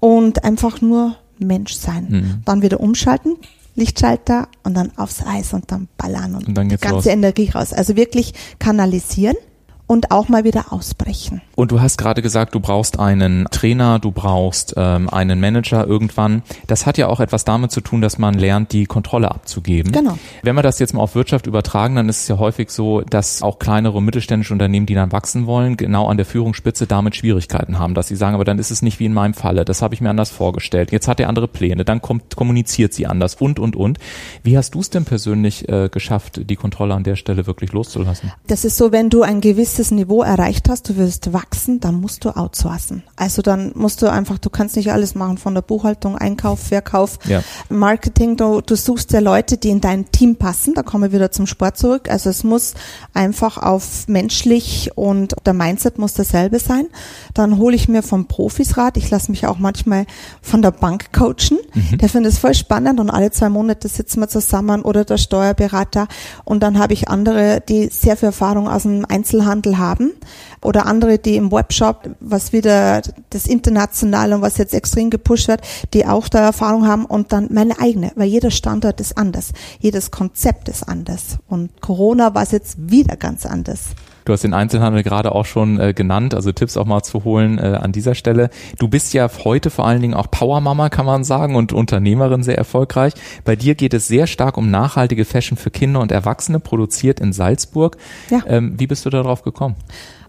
und 0.00 0.44
einfach 0.44 0.80
nur 0.80 1.16
Mensch 1.38 1.74
sein. 1.74 2.06
Mhm. 2.08 2.42
Dann 2.44 2.62
wieder 2.62 2.80
umschalten, 2.80 3.36
Lichtschalter 3.74 4.48
und 4.62 4.74
dann 4.74 4.96
aufs 4.96 5.24
Eis 5.26 5.52
und 5.52 5.70
dann 5.70 5.88
ballern 5.96 6.34
und, 6.34 6.48
und 6.48 6.54
dann 6.54 6.68
die 6.68 6.76
ganze 6.76 6.94
raus. 6.94 7.06
Energie 7.06 7.50
raus. 7.50 7.72
Also 7.72 7.96
wirklich 7.96 8.34
kanalisieren 8.58 9.36
und 9.86 10.10
auch 10.10 10.28
mal 10.28 10.44
wieder 10.44 10.72
ausbrechen. 10.72 11.42
Und 11.56 11.70
du 11.70 11.80
hast 11.80 11.98
gerade 11.98 12.22
gesagt, 12.22 12.54
du 12.54 12.60
brauchst 12.60 12.98
einen 12.98 13.46
Trainer, 13.50 13.98
du 13.98 14.12
brauchst 14.12 14.74
ähm, 14.76 15.10
einen 15.10 15.40
Manager 15.40 15.86
irgendwann. 15.86 16.42
Das 16.66 16.86
hat 16.86 16.96
ja 16.96 17.08
auch 17.08 17.20
etwas 17.20 17.44
damit 17.44 17.70
zu 17.70 17.80
tun, 17.80 18.00
dass 18.00 18.18
man 18.18 18.34
lernt, 18.34 18.72
die 18.72 18.86
Kontrolle 18.86 19.30
abzugeben. 19.30 19.92
Genau. 19.92 20.18
Wenn 20.42 20.56
wir 20.56 20.62
das 20.62 20.78
jetzt 20.78 20.94
mal 20.94 21.02
auf 21.02 21.14
Wirtschaft 21.14 21.46
übertragen, 21.46 21.96
dann 21.96 22.08
ist 22.08 22.22
es 22.22 22.28
ja 22.28 22.38
häufig 22.38 22.70
so, 22.70 23.02
dass 23.02 23.42
auch 23.42 23.58
kleinere 23.58 23.98
und 23.98 24.04
mittelständische 24.04 24.54
Unternehmen, 24.54 24.86
die 24.86 24.94
dann 24.94 25.12
wachsen 25.12 25.46
wollen, 25.46 25.76
genau 25.76 26.08
an 26.08 26.16
der 26.16 26.26
Führungsspitze 26.26 26.86
damit 26.86 27.14
Schwierigkeiten 27.14 27.78
haben, 27.78 27.94
dass 27.94 28.08
sie 28.08 28.16
sagen, 28.16 28.34
aber 28.34 28.44
dann 28.44 28.58
ist 28.58 28.70
es 28.70 28.80
nicht 28.80 28.98
wie 29.00 29.06
in 29.06 29.12
meinem 29.12 29.34
Falle. 29.34 29.64
Das 29.64 29.82
habe 29.82 29.94
ich 29.94 30.00
mir 30.00 30.10
anders 30.10 30.30
vorgestellt. 30.30 30.92
Jetzt 30.92 31.08
hat 31.08 31.20
er 31.20 31.28
andere 31.28 31.46
Pläne, 31.46 31.84
dann 31.84 32.00
kommt, 32.00 32.36
kommuniziert 32.36 32.94
sie 32.94 33.06
anders 33.06 33.34
und 33.34 33.58
und 33.58 33.76
und. 33.76 33.98
Wie 34.42 34.56
hast 34.56 34.74
du 34.74 34.80
es 34.80 34.88
denn 34.88 35.04
persönlich 35.04 35.68
äh, 35.68 35.90
geschafft, 35.90 36.40
die 36.48 36.56
Kontrolle 36.56 36.94
an 36.94 37.04
der 37.04 37.16
Stelle 37.16 37.46
wirklich 37.46 37.72
loszulassen? 37.72 38.32
Das 38.46 38.64
ist 38.64 38.78
so, 38.78 38.90
wenn 38.90 39.10
du 39.10 39.22
ein 39.22 39.40
gewisses 39.40 39.73
Niveau 39.90 40.22
erreicht 40.22 40.68
hast, 40.68 40.88
du 40.88 40.96
wirst 40.96 41.32
wachsen, 41.32 41.80
dann 41.80 42.00
musst 42.00 42.24
du 42.24 42.30
outsourcen. 42.30 43.02
Also 43.16 43.42
dann 43.42 43.72
musst 43.74 44.02
du 44.02 44.10
einfach, 44.10 44.38
du 44.38 44.50
kannst 44.50 44.76
nicht 44.76 44.92
alles 44.92 45.14
machen 45.14 45.38
von 45.38 45.54
der 45.54 45.62
Buchhaltung, 45.62 46.16
Einkauf, 46.16 46.60
Verkauf, 46.60 47.18
ja. 47.26 47.42
Marketing. 47.68 48.36
Du, 48.36 48.60
du 48.60 48.76
suchst 48.76 49.12
ja 49.12 49.20
Leute, 49.20 49.56
die 49.56 49.70
in 49.70 49.80
dein 49.80 50.10
Team 50.10 50.36
passen. 50.36 50.74
Da 50.74 50.82
kommen 50.82 51.04
wir 51.04 51.12
wieder 51.12 51.30
zum 51.30 51.46
Sport 51.46 51.78
zurück. 51.78 52.10
Also 52.10 52.30
es 52.30 52.44
muss 52.44 52.74
einfach 53.12 53.58
auf 53.58 54.06
menschlich 54.08 54.90
und 54.94 55.34
der 55.46 55.54
Mindset 55.54 55.98
muss 55.98 56.14
dasselbe 56.14 56.58
sein. 56.58 56.86
Dann 57.32 57.58
hole 57.58 57.74
ich 57.74 57.88
mir 57.88 58.02
vom 58.02 58.26
Profis 58.26 58.76
Rat. 58.76 58.96
Ich 58.96 59.10
lasse 59.10 59.30
mich 59.30 59.46
auch 59.46 59.58
manchmal 59.58 60.06
von 60.42 60.62
der 60.62 60.70
Bank 60.70 61.12
coachen. 61.12 61.58
Mhm. 61.72 61.98
Der 61.98 62.08
findet 62.08 62.32
es 62.32 62.38
voll 62.38 62.54
spannend 62.54 63.00
und 63.00 63.10
alle 63.10 63.30
zwei 63.30 63.48
Monate 63.48 63.88
sitzen 63.88 64.20
wir 64.20 64.28
zusammen 64.28 64.82
oder 64.82 65.04
der 65.04 65.18
Steuerberater. 65.18 66.08
Und 66.44 66.62
dann 66.62 66.78
habe 66.78 66.92
ich 66.92 67.08
andere, 67.08 67.62
die 67.66 67.88
sehr 67.88 68.16
viel 68.16 68.26
Erfahrung 68.26 68.68
aus 68.68 68.82
dem 68.82 69.04
Einzelhandel 69.08 69.63
haben 69.72 70.12
oder 70.60 70.86
andere, 70.86 71.18
die 71.18 71.36
im 71.36 71.50
Webshop, 71.50 72.10
was 72.20 72.52
wieder 72.52 73.02
das 73.30 73.46
Internationale 73.46 74.36
und 74.36 74.42
was 74.42 74.58
jetzt 74.58 74.74
extrem 74.74 75.10
gepusht 75.10 75.48
wird, 75.48 75.62
die 75.92 76.06
auch 76.06 76.28
da 76.28 76.40
Erfahrung 76.40 76.86
haben 76.86 77.04
und 77.04 77.32
dann 77.32 77.48
meine 77.50 77.78
eigene, 77.80 78.12
weil 78.14 78.28
jeder 78.28 78.50
Standort 78.50 79.00
ist 79.00 79.16
anders, 79.18 79.52
jedes 79.78 80.10
Konzept 80.10 80.68
ist 80.68 80.82
anders 80.82 81.38
und 81.48 81.80
Corona 81.80 82.34
war 82.34 82.42
es 82.42 82.52
jetzt 82.52 82.76
wieder 82.90 83.16
ganz 83.16 83.46
anders. 83.46 83.90
Du 84.24 84.32
hast 84.32 84.42
den 84.42 84.54
Einzelhandel 84.54 85.02
gerade 85.02 85.32
auch 85.32 85.44
schon 85.44 85.78
äh, 85.78 85.92
genannt, 85.92 86.34
also 86.34 86.50
Tipps 86.52 86.76
auch 86.76 86.86
mal 86.86 87.02
zu 87.02 87.24
holen 87.24 87.58
äh, 87.58 87.78
an 87.80 87.92
dieser 87.92 88.14
Stelle. 88.14 88.50
Du 88.78 88.88
bist 88.88 89.12
ja 89.12 89.28
heute 89.44 89.70
vor 89.70 89.86
allen 89.86 90.00
Dingen 90.00 90.14
auch 90.14 90.30
Powermama, 90.30 90.88
kann 90.88 91.04
man 91.04 91.24
sagen, 91.24 91.56
und 91.56 91.72
Unternehmerin 91.72 92.42
sehr 92.42 92.56
erfolgreich. 92.56 93.12
Bei 93.44 93.54
dir 93.54 93.74
geht 93.74 93.92
es 93.92 94.08
sehr 94.08 94.26
stark 94.26 94.56
um 94.56 94.70
nachhaltige 94.70 95.24
Fashion 95.24 95.58
für 95.58 95.70
Kinder 95.70 96.00
und 96.00 96.10
Erwachsene, 96.10 96.58
produziert 96.58 97.20
in 97.20 97.32
Salzburg. 97.32 97.98
Ja. 98.30 98.40
Ähm, 98.46 98.74
wie 98.78 98.86
bist 98.86 99.04
du 99.04 99.10
darauf 99.10 99.42
gekommen? 99.42 99.76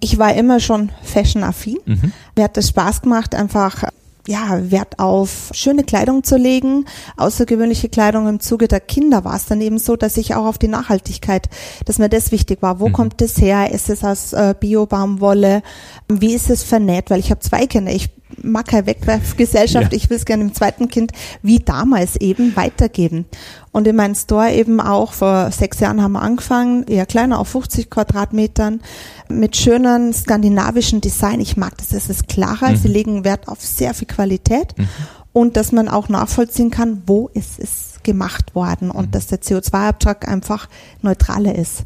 Ich 0.02 0.20
war 0.20 0.36
immer 0.36 0.60
schon 0.60 0.92
fashion-affin. 1.02 1.78
Mhm. 1.86 2.12
Mir 2.36 2.44
hat 2.44 2.58
es 2.58 2.70
Spaß 2.70 3.02
gemacht, 3.02 3.34
einfach 3.34 3.84
ja, 4.28 4.72
Wert 4.72 5.00
auf 5.00 5.50
schöne 5.54 5.84
Kleidung 5.84 6.24
zu 6.24 6.38
legen, 6.38 6.86
außergewöhnliche 7.18 7.90
Kleidung 7.90 8.28
im 8.28 8.40
Zuge 8.40 8.68
der 8.68 8.80
Kinder 8.80 9.24
war 9.24 9.36
es 9.36 9.46
dann 9.46 9.62
eben 9.62 9.78
so, 9.78 9.96
dass 9.96 10.18
ich 10.18 10.36
auch 10.36 10.46
auf 10.46 10.58
die 10.58 10.68
Nachhaltigkeit, 10.68 11.50
dass 11.86 12.00
mir 12.00 12.10
das 12.10 12.32
wichtig 12.32 12.62
war. 12.62 12.80
Wo 12.80 12.90
mhm. 12.90 12.94
kommt 12.94 13.22
das 13.22 13.38
her? 13.38 13.72
Ist 13.72 13.90
es 13.90 14.04
aus 14.04 14.34
äh, 14.34 14.56
Bio-Baumwolle? 14.60 15.62
Wie 16.08 16.34
ist 16.34 16.50
es 16.50 16.64
vernäht? 16.64 17.10
Weil 17.10 17.20
ich 17.20 17.32
habe 17.32 17.42
zwei 17.42 17.68
Kinder. 17.68 17.92
Ich 17.92 18.10
mag 18.42 18.68
keine 18.68 18.88
Wegwerfgesellschaft. 18.88 19.92
Ja. 19.92 19.98
Ich 19.98 20.10
will 20.10 20.18
es 20.18 20.26
gerne 20.26 20.44
im 20.44 20.54
zweiten 20.54 20.88
Kind 20.88 21.12
wie 21.42 21.60
damals 21.60 22.16
eben 22.18 22.56
weitergeben. 22.56 23.26
Und 23.72 23.88
in 23.88 23.96
meinem 23.96 24.16
Store 24.16 24.52
eben 24.52 24.80
auch 24.80 25.14
vor 25.14 25.52
sechs 25.52 25.80
Jahren 25.80 26.02
haben 26.02 26.14
wir 26.14 26.22
angefangen, 26.22 26.86
eher 26.88 27.06
kleiner 27.06 27.40
auf 27.40 27.50
50 27.50 27.90
Quadratmetern 27.90 28.82
mit 29.28 29.56
schönen 29.58 30.14
skandinavischen 30.14 31.02
Design. 31.02 31.40
Ich 31.40 31.58
mag 31.58 31.78
das, 31.78 31.92
es 31.92 32.10
ist 32.10 32.28
klarer. 32.28 32.72
Mhm. 32.72 32.78
Sie 32.78 32.88
legen 32.88 33.26
Wert 33.26 33.48
auf 33.48 33.62
sehr 33.62 33.94
viel 33.94 34.08
Qualität 34.08 34.78
mhm. 34.78 34.88
und 35.34 35.58
dass 35.58 35.72
man 35.72 35.90
auch 35.90 36.10
nachvollziehen 36.10 36.72
kann, 36.72 37.04
wo 37.06 37.30
ist 37.34 37.60
es 37.60 37.96
gemacht 38.04 38.56
worden 38.56 38.92
und 38.92 39.08
mhm. 39.08 39.12
dass 39.12 39.28
der 39.28 39.42
CO2-Abtrag 39.42 40.28
einfach 40.28 40.70
neutraler 41.02 41.56
ist. 41.56 41.84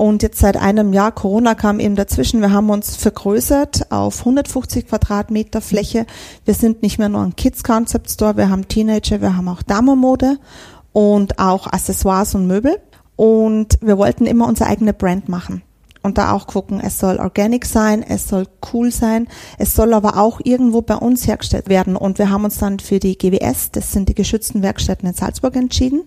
Und 0.00 0.22
jetzt 0.22 0.38
seit 0.38 0.56
einem 0.56 0.94
Jahr, 0.94 1.12
Corona 1.12 1.54
kam 1.54 1.78
eben 1.78 1.94
dazwischen, 1.94 2.40
wir 2.40 2.54
haben 2.54 2.70
uns 2.70 2.96
vergrößert 2.96 3.92
auf 3.92 4.20
150 4.20 4.88
Quadratmeter 4.88 5.60
Fläche. 5.60 6.06
Wir 6.46 6.54
sind 6.54 6.80
nicht 6.82 6.98
mehr 6.98 7.10
nur 7.10 7.20
ein 7.20 7.36
Kids 7.36 7.62
Concept 7.62 8.10
Store, 8.10 8.38
wir 8.38 8.48
haben 8.48 8.66
Teenager, 8.66 9.20
wir 9.20 9.36
haben 9.36 9.46
auch 9.48 9.60
Damenmode 9.60 10.38
und 10.94 11.38
auch 11.38 11.66
Accessoires 11.66 12.34
und 12.34 12.46
Möbel. 12.46 12.78
Und 13.16 13.76
wir 13.82 13.98
wollten 13.98 14.24
immer 14.24 14.48
unsere 14.48 14.70
eigene 14.70 14.94
Brand 14.94 15.28
machen 15.28 15.60
und 16.02 16.18
da 16.18 16.32
auch 16.32 16.46
gucken, 16.46 16.80
es 16.80 16.98
soll 16.98 17.18
organic 17.18 17.66
sein, 17.66 18.02
es 18.02 18.28
soll 18.28 18.46
cool 18.72 18.90
sein, 18.90 19.28
es 19.58 19.74
soll 19.74 19.92
aber 19.92 20.16
auch 20.16 20.40
irgendwo 20.42 20.82
bei 20.82 20.96
uns 20.96 21.26
hergestellt 21.26 21.68
werden. 21.68 21.96
Und 21.96 22.18
wir 22.18 22.30
haben 22.30 22.44
uns 22.44 22.58
dann 22.58 22.78
für 22.78 22.98
die 22.98 23.18
GWS, 23.18 23.72
das 23.72 23.92
sind 23.92 24.08
die 24.08 24.14
geschützten 24.14 24.62
Werkstätten 24.62 25.08
in 25.08 25.14
Salzburg 25.14 25.56
entschieden, 25.56 26.02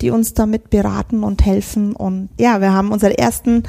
die 0.00 0.10
uns 0.10 0.34
damit 0.34 0.70
beraten 0.70 1.24
und 1.24 1.44
helfen. 1.44 1.94
Und 1.96 2.28
ja, 2.38 2.60
wir 2.60 2.72
haben 2.72 2.92
unsere 2.92 3.16
ersten 3.16 3.62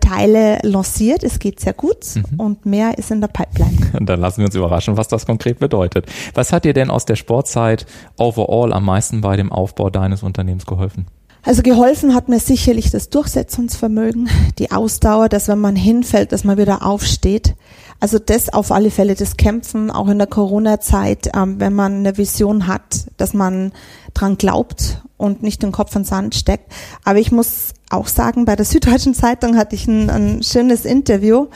Teile 0.00 0.58
lanciert. 0.62 1.24
Es 1.24 1.38
geht 1.38 1.60
sehr 1.60 1.72
gut 1.72 2.04
mhm. 2.14 2.40
und 2.40 2.66
mehr 2.66 2.98
ist 2.98 3.10
in 3.10 3.20
der 3.20 3.28
Pipeline. 3.28 3.90
Und 3.98 4.06
dann 4.08 4.20
lassen 4.20 4.38
wir 4.38 4.46
uns 4.46 4.54
überraschen, 4.54 4.96
was 4.96 5.08
das 5.08 5.26
konkret 5.26 5.58
bedeutet. 5.58 6.06
Was 6.34 6.52
hat 6.52 6.64
dir 6.64 6.74
denn 6.74 6.90
aus 6.90 7.06
der 7.06 7.16
Sportzeit 7.16 7.86
overall 8.18 8.72
am 8.72 8.84
meisten 8.84 9.20
bei 9.20 9.36
dem 9.36 9.50
Aufbau 9.50 9.90
deines 9.90 10.22
Unternehmens 10.22 10.66
geholfen? 10.66 11.06
Also 11.44 11.60
geholfen 11.60 12.14
hat 12.14 12.30
mir 12.30 12.40
sicherlich 12.40 12.90
das 12.90 13.10
Durchsetzungsvermögen, 13.10 14.30
die 14.58 14.72
Ausdauer, 14.72 15.28
dass 15.28 15.46
wenn 15.48 15.58
man 15.58 15.76
hinfällt, 15.76 16.32
dass 16.32 16.44
man 16.44 16.56
wieder 16.56 16.84
aufsteht. 16.84 17.54
Also 18.00 18.18
das 18.18 18.48
auf 18.48 18.72
alle 18.72 18.90
Fälle, 18.90 19.14
das 19.14 19.36
Kämpfen, 19.36 19.90
auch 19.90 20.08
in 20.08 20.18
der 20.18 20.26
Corona-Zeit, 20.26 21.30
ähm, 21.34 21.60
wenn 21.60 21.74
man 21.74 21.98
eine 21.98 22.16
Vision 22.16 22.66
hat, 22.66 23.06
dass 23.18 23.34
man 23.34 23.72
dran 24.14 24.38
glaubt 24.38 25.02
und 25.18 25.42
nicht 25.42 25.62
den 25.62 25.72
Kopf 25.72 25.94
in 25.94 26.02
den 26.02 26.08
Sand 26.08 26.34
steckt. 26.34 26.72
Aber 27.04 27.18
ich 27.18 27.30
muss 27.30 27.74
auch 27.90 28.08
sagen, 28.08 28.46
bei 28.46 28.56
der 28.56 28.64
Süddeutschen 28.64 29.14
Zeitung 29.14 29.56
hatte 29.56 29.74
ich 29.74 29.86
ein, 29.86 30.08
ein 30.08 30.42
schönes 30.42 30.86
Interview. 30.86 31.48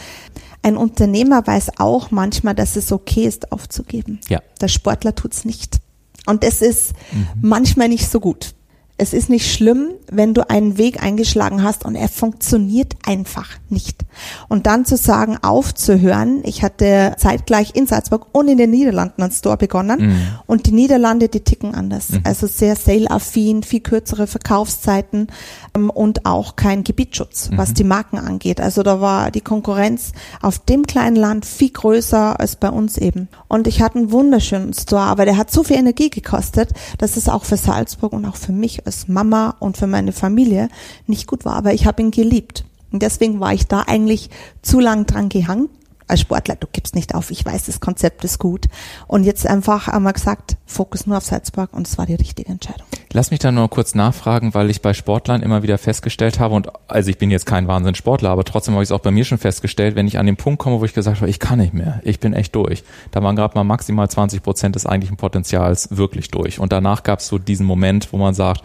Ein 0.63 0.77
Unternehmer 0.77 1.47
weiß 1.47 1.79
auch 1.79 2.11
manchmal, 2.11 2.55
dass 2.55 2.77
es 2.77 2.93
okay 2.93 3.25
ist, 3.25 3.53
aufzugeben. 3.53 4.21
Ja. 4.29 4.43
Der 4.61 4.69
Sportler 4.69 5.15
tut's 5.15 5.47
nicht. 5.47 5.79
Und 6.27 6.45
das 6.45 6.61
ist 6.61 6.93
mhm. 7.13 7.27
manchmal 7.41 7.89
nicht 7.89 8.11
so 8.11 8.21
gut 8.21 8.55
Es 9.01 9.13
ist 9.13 9.31
nicht 9.31 9.53
schlimm, 9.53 9.93
wenn 10.11 10.35
du 10.35 10.51
einen 10.51 10.77
Weg 10.77 11.03
eingeschlagen 11.03 11.63
hast 11.63 11.85
und 11.85 11.95
er 11.95 12.09
funktioniert 12.09 12.95
einfach 13.07 13.49
nicht. 13.69 14.05
Und 14.49 14.67
dann 14.67 14.85
zu 14.85 14.97
sagen, 14.97 15.39
aufzuhören. 15.41 16.41
Ich 16.45 16.65
hatte 16.65 17.15
zeitgleich 17.17 17.75
in 17.75 17.87
Salzburg 17.87 18.27
und 18.33 18.49
in 18.49 18.59
den 18.59 18.71
Niederlanden 18.71 19.23
einen 19.23 19.31
Store 19.31 19.57
begonnen. 19.57 20.01
Mhm. 20.01 20.21
Und 20.47 20.67
die 20.67 20.73
Niederlande, 20.73 21.29
die 21.29 21.41
ticken 21.41 21.75
anders. 21.75 22.11
Mhm. 22.11 22.23
Also 22.25 22.49
sehr 22.49 22.75
sale-affin, 22.75 23.63
viel 23.63 23.81
kürzere 23.81 24.27
Verkaufszeiten 24.27 25.29
ähm, 25.77 25.91
und 25.91 26.27
auch 26.27 26.57
kein 26.57 26.83
Gebietsschutz, 26.83 27.51
was 27.55 27.71
mhm. 27.71 27.75
die 27.75 27.85
Marken 27.85 28.19
angeht. 28.19 28.61
Also 28.61 28.83
da 28.83 29.01
war 29.01 29.31
die 29.31 29.41
Konkurrenz 29.41 30.13
auf 30.43 30.59
dem 30.59 30.87
kleinen 30.87 31.17
Land 31.17 31.47
viel 31.47 31.71
größer 31.71 32.41
als 32.41 32.57
bei 32.57 32.71
uns 32.71 32.99
eben. 32.99 33.29
Und 33.47 33.67
ich 33.67 33.81
hatte 33.81 33.99
einen 33.99 34.11
wunderschönen 34.11 34.73
Store, 34.73 35.03
aber 35.03 35.25
der 35.25 35.37
hat 35.37 35.51
so 35.51 35.63
viel 35.63 35.77
Energie 35.77 36.11
gekostet, 36.11 36.71
dass 36.99 37.17
es 37.17 37.29
auch 37.29 37.45
für 37.45 37.57
Salzburg 37.57 38.13
und 38.13 38.25
auch 38.25 38.37
für 38.37 38.53
mich 38.53 38.85
als 38.89 39.07
Mama 39.07 39.55
und 39.61 39.77
für 39.77 39.87
meine 39.87 40.13
Familie 40.13 40.69
nicht 41.07 41.27
gut 41.27 41.45
war. 41.45 41.55
Aber 41.55 41.75
ich 41.75 41.87
habe 41.87 42.03
ihn 42.03 42.11
geliebt. 42.11 42.65
Und 42.91 43.03
deswegen 43.03 43.39
war 43.39 43.53
ich 43.53 43.67
da 43.67 43.83
eigentlich 43.87 44.31
zu 44.63 44.81
lang 44.81 45.05
dran 45.05 45.29
gehangen 45.29 45.69
als 46.09 46.21
Sportler, 46.21 46.57
du 46.57 46.67
gibst 46.73 46.95
nicht 46.95 47.15
auf, 47.15 47.31
ich 47.31 47.45
weiß, 47.45 47.67
das 47.67 47.81
Konzept 47.81 48.25
ist 48.25 48.39
gut. 48.39 48.67
Und 49.07 49.25
jetzt 49.25 49.47
einfach 49.47 49.89
einmal 49.89 50.13
gesagt, 50.13 50.57
Fokus 50.67 51.07
nur 51.07 51.17
auf 51.17 51.25
Salzburg 51.25 51.73
und 51.73 51.87
es 51.87 51.99
war 51.99 52.07
die 52.07 52.15
richtige 52.15 52.51
Entscheidung. 52.51 52.87
Lass 53.13 53.31
mich 53.31 53.41
da 53.41 53.53
nur 53.53 53.69
kurz 53.69 53.95
nachfragen, 53.95 54.55
weil 54.55 54.71
ich 54.71 54.83
bei 54.83 54.95
Sportlern 54.95 55.43
immer 55.43 55.63
wieder 55.63 55.79
festgestellt 55.79 56.41
habe 56.41 56.55
und 56.55 56.69
also 56.89 57.11
ich 57.11 57.19
bin 57.19 57.31
jetzt 57.31 57.47
kein 57.47 57.69
Wahnsinn-Sportler, 57.69 58.31
aber 58.31 58.45
trotzdem 58.45 58.75
habe 58.75 58.83
ich 58.83 58.89
es 58.89 58.93
auch 58.93 59.01
bei 59.01 59.11
mir 59.11 59.25
schon 59.25 59.39
festgestellt, 59.39 59.95
wenn 59.95 60.07
ich 60.07 60.19
an 60.19 60.27
den 60.27 60.37
Punkt 60.37 60.59
komme, 60.59 60.81
wo 60.81 60.85
ich 60.85 60.95
gesagt 60.95 61.21
habe, 61.21 61.31
ich 61.31 61.39
kann 61.39 61.59
nicht 61.59 61.75
mehr, 61.75 62.01
ich 62.05 62.21
bin 62.21 62.33
echt 62.33 62.55
durch. 62.55 62.85
Da 63.11 63.23
waren 63.23 63.37
gerade 63.37 63.55
mal 63.55 63.65
maximal 63.65 64.09
20 64.09 64.43
Prozent 64.43 64.75
des 64.75 64.87
eigentlichen 64.87 65.17
Potenzials 65.17 65.97
wirklich 65.97 66.31
durch. 66.31 66.59
Und 66.59 66.73
danach 66.73 67.03
gab 67.03 67.21
es 67.21 67.29
so 67.29 67.39
diesen 67.39 67.67
Moment, 67.67 68.13
wo 68.13 68.19
man 68.19 68.35
sagt, 68.35 68.63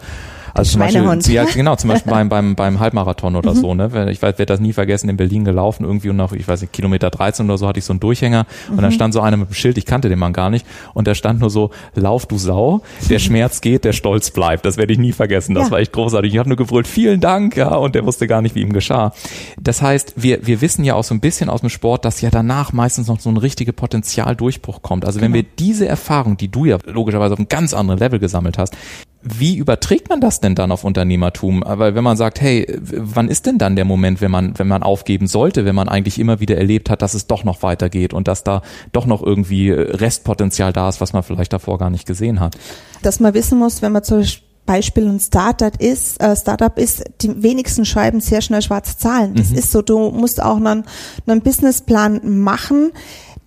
also 0.54 0.70
zum 0.70 0.80
Beispiel, 0.80 1.34
ja, 1.34 1.44
genau, 1.54 1.74
zum 1.74 1.90
Beispiel 1.90 2.12
beim, 2.12 2.28
beim, 2.28 2.54
beim 2.54 2.78
Halbmarathon 2.78 3.34
oder 3.34 3.54
mhm. 3.54 3.56
so, 3.56 3.74
ne? 3.74 4.10
Ich 4.10 4.22
werde 4.22 4.46
das 4.46 4.60
nie 4.60 4.72
vergessen, 4.72 5.08
in 5.08 5.16
Berlin 5.16 5.44
gelaufen, 5.44 5.84
irgendwie 5.84 6.10
und 6.10 6.16
nach, 6.16 6.32
ich 6.32 6.46
weiß 6.46 6.60
nicht, 6.60 6.72
Kilometer 6.72 7.10
13 7.10 7.46
oder 7.46 7.58
so 7.58 7.66
hatte 7.66 7.80
ich 7.80 7.84
so 7.84 7.92
einen 7.92 8.00
Durchhänger 8.00 8.46
mhm. 8.70 8.78
und 8.78 8.82
da 8.82 8.90
stand 8.92 9.12
so 9.12 9.20
einer 9.20 9.36
mit 9.36 9.48
dem 9.50 9.54
Schild, 9.54 9.76
ich 9.78 9.84
kannte 9.84 10.08
den 10.08 10.18
Mann 10.18 10.32
gar 10.32 10.50
nicht, 10.50 10.64
und 10.94 11.08
da 11.08 11.14
stand 11.16 11.40
nur 11.40 11.50
so, 11.50 11.70
lauf 11.94 12.26
du 12.26 12.38
Sau, 12.38 12.82
der 13.10 13.18
Schmerz 13.24 13.60
geht, 13.60 13.84
der 13.84 13.92
Stolz 13.92 14.30
bleibt. 14.30 14.64
Das 14.64 14.76
werde 14.76 14.92
ich 14.92 14.98
nie 14.98 15.12
vergessen. 15.12 15.54
Das 15.54 15.66
ja. 15.66 15.70
war 15.72 15.78
echt 15.80 15.92
großartig. 15.92 16.32
Ich 16.32 16.38
habe 16.38 16.48
nur 16.48 16.56
gebrüllt, 16.56 16.86
vielen 16.86 17.20
Dank, 17.20 17.56
ja, 17.56 17.74
und 17.74 17.96
der 17.96 18.06
wusste 18.06 18.28
gar 18.28 18.40
nicht, 18.40 18.54
wie 18.54 18.60
ihm 18.60 18.72
geschah. 18.72 19.12
Das 19.60 19.82
heißt, 19.82 20.14
wir, 20.16 20.46
wir 20.46 20.60
wissen 20.60 20.84
ja 20.84 20.94
auch 20.94 21.04
so 21.04 21.14
ein 21.14 21.20
bisschen 21.20 21.50
aus 21.50 21.60
dem 21.60 21.70
Sport, 21.70 22.04
dass 22.04 22.20
ja 22.20 22.30
danach 22.30 22.72
meistens 22.72 23.08
noch 23.08 23.18
so 23.18 23.28
ein 23.28 23.36
richtiger 23.38 23.72
Potenzialdurchbruch 23.72 24.82
kommt. 24.82 25.04
Also 25.04 25.18
genau. 25.18 25.26
wenn 25.26 25.34
wir 25.34 25.44
diese 25.58 25.88
Erfahrung, 25.88 26.36
die 26.36 26.48
du 26.48 26.64
ja 26.64 26.78
logischerweise 26.86 27.32
auf 27.32 27.38
einem 27.38 27.48
ganz 27.48 27.74
anderen 27.74 27.98
Level 27.98 28.20
gesammelt 28.20 28.58
hast, 28.58 28.76
wie 29.24 29.56
überträgt 29.56 30.10
man 30.10 30.20
das 30.20 30.40
denn 30.40 30.54
dann 30.54 30.70
auf 30.70 30.84
Unternehmertum? 30.84 31.62
Aber 31.62 31.94
wenn 31.94 32.04
man 32.04 32.16
sagt, 32.16 32.40
hey, 32.40 32.66
wann 32.80 33.28
ist 33.28 33.46
denn 33.46 33.56
dann 33.56 33.74
der 33.74 33.86
Moment, 33.86 34.20
wenn 34.20 34.30
man, 34.30 34.58
wenn 34.58 34.68
man 34.68 34.82
aufgeben 34.82 35.26
sollte, 35.26 35.64
wenn 35.64 35.74
man 35.74 35.88
eigentlich 35.88 36.18
immer 36.18 36.40
wieder 36.40 36.58
erlebt 36.58 36.90
hat, 36.90 37.00
dass 37.00 37.14
es 37.14 37.26
doch 37.26 37.42
noch 37.42 37.62
weitergeht 37.62 38.12
und 38.12 38.28
dass 38.28 38.44
da 38.44 38.60
doch 38.92 39.06
noch 39.06 39.22
irgendwie 39.22 39.70
Restpotenzial 39.70 40.74
da 40.74 40.90
ist, 40.90 41.00
was 41.00 41.14
man 41.14 41.22
vielleicht 41.22 41.54
davor 41.54 41.78
gar 41.78 41.90
nicht 41.90 42.06
gesehen 42.06 42.38
hat? 42.38 42.56
Dass 43.02 43.18
man 43.18 43.32
wissen 43.32 43.58
muss, 43.58 43.80
wenn 43.80 43.92
man 43.92 44.04
zum 44.04 44.24
Beispiel 44.66 45.06
ein 45.06 45.20
Startup 45.20 45.74
ist, 45.80 46.20
äh, 46.20 46.36
Startup 46.36 46.76
ist, 46.78 47.04
die 47.22 47.42
wenigsten 47.42 47.84
schreiben 47.84 48.20
sehr 48.20 48.42
schnell 48.42 48.62
schwarze 48.62 48.96
Zahlen. 48.96 49.34
Das 49.34 49.50
mhm. 49.50 49.58
ist 49.58 49.72
so, 49.72 49.82
du 49.82 50.10
musst 50.10 50.42
auch 50.42 50.56
einen, 50.56 50.84
einen 51.26 51.40
Businessplan 51.40 52.20
machen 52.40 52.92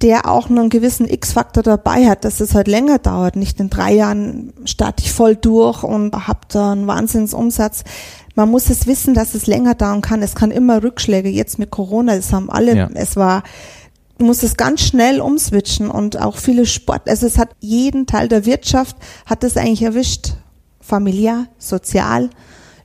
der 0.01 0.29
auch 0.29 0.49
einen 0.49 0.69
gewissen 0.69 1.07
X-Faktor 1.07 1.63
dabei 1.63 2.07
hat, 2.07 2.23
dass 2.23 2.39
es 2.39 2.53
halt 2.53 2.67
länger 2.67 2.99
dauert. 2.99 3.35
Nicht 3.35 3.59
in 3.59 3.69
drei 3.69 3.93
Jahren 3.93 4.53
starte 4.65 5.03
ich 5.03 5.11
voll 5.11 5.35
durch 5.35 5.83
und 5.83 6.27
habe 6.27 6.41
da 6.49 6.71
einen 6.71 6.87
Wahnsinnsumsatz. 6.87 7.83
Man 8.35 8.49
muss 8.49 8.69
es 8.69 8.85
wissen, 8.85 9.15
dass 9.15 9.33
es 9.33 9.47
länger 9.47 9.73
dauern 9.73 10.01
kann. 10.01 10.21
Es 10.21 10.35
kann 10.35 10.51
immer 10.51 10.83
Rückschläge. 10.83 11.29
Jetzt 11.29 11.57
mit 11.57 11.71
Corona, 11.71 12.15
das 12.15 12.31
haben 12.31 12.51
alle, 12.51 12.75
ja. 12.75 12.89
es 12.93 13.15
war, 13.15 13.41
du 14.19 14.25
musst 14.25 14.43
es 14.43 14.55
ganz 14.55 14.81
schnell 14.81 15.19
umswitchen 15.19 15.89
und 15.89 16.21
auch 16.21 16.37
viele 16.37 16.67
Sport, 16.67 17.09
also 17.09 17.25
es 17.25 17.37
hat 17.37 17.49
jeden 17.59 18.05
Teil 18.05 18.27
der 18.27 18.45
Wirtschaft, 18.45 18.95
hat 19.25 19.43
es 19.43 19.57
eigentlich 19.57 19.83
erwischt. 19.83 20.33
Familiär, 20.79 21.47
sozial, 21.57 22.29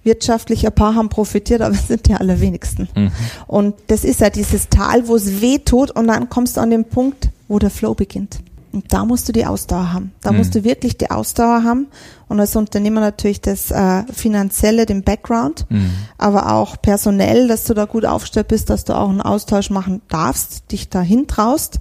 wirtschaftlich, 0.05 0.67
ein 0.67 0.75
paar 0.75 0.95
haben 0.95 1.09
profitiert, 1.09 1.63
aber 1.63 1.75
es 1.75 1.89
sind 1.89 2.09
die 2.09 2.15
allerwenigsten. 2.15 2.89
Mhm. 2.95 3.11
Und 3.47 3.75
das 3.89 4.05
ist 4.05 4.21
ja 4.21 4.31
dieses 4.31 4.69
Tal, 4.69 5.09
wo 5.09 5.17
es 5.17 5.41
weh 5.41 5.59
tut 5.59 5.91
und 5.91 6.09
dann 6.09 6.29
kommst 6.29 6.57
du 6.57 6.61
an 6.61 6.71
den 6.71 6.85
Punkt, 6.85 7.31
wo 7.49 7.59
der 7.59 7.71
Flow 7.71 7.95
beginnt. 7.95 8.41
Und 8.73 8.91
da 8.91 9.05
musst 9.05 9.29
du 9.29 9.33
die 9.33 9.45
Ausdauer 9.45 9.93
haben. 9.93 10.13
Da 10.23 10.33
mhm. 10.33 10.39
musst 10.39 10.55
du 10.55 10.65
wirklich 10.65 10.97
die 10.97 11.11
Ausdauer 11.11 11.63
haben. 11.63 11.89
Und 12.29 12.41
als 12.41 12.57
Unternehmer 12.57 13.03
natürlich 13.03 13.43
das 13.43 13.71
äh, 13.71 14.05
Finanzielle, 14.11 14.87
den 14.87 15.03
Background, 15.03 15.67
mhm. 15.69 15.91
aber 16.17 16.55
auch 16.55 16.81
personell, 16.81 17.49
dass 17.49 17.65
du 17.65 17.75
da 17.75 17.85
gut 17.85 18.07
aufgestellt 18.07 18.49
bist, 18.49 18.71
dass 18.71 18.85
du 18.85 18.97
auch 18.97 19.11
einen 19.11 19.21
Austausch 19.21 19.69
machen 19.69 20.01
darfst, 20.09 20.73
dich 20.73 20.89
dahin 20.89 21.27
traust 21.27 21.81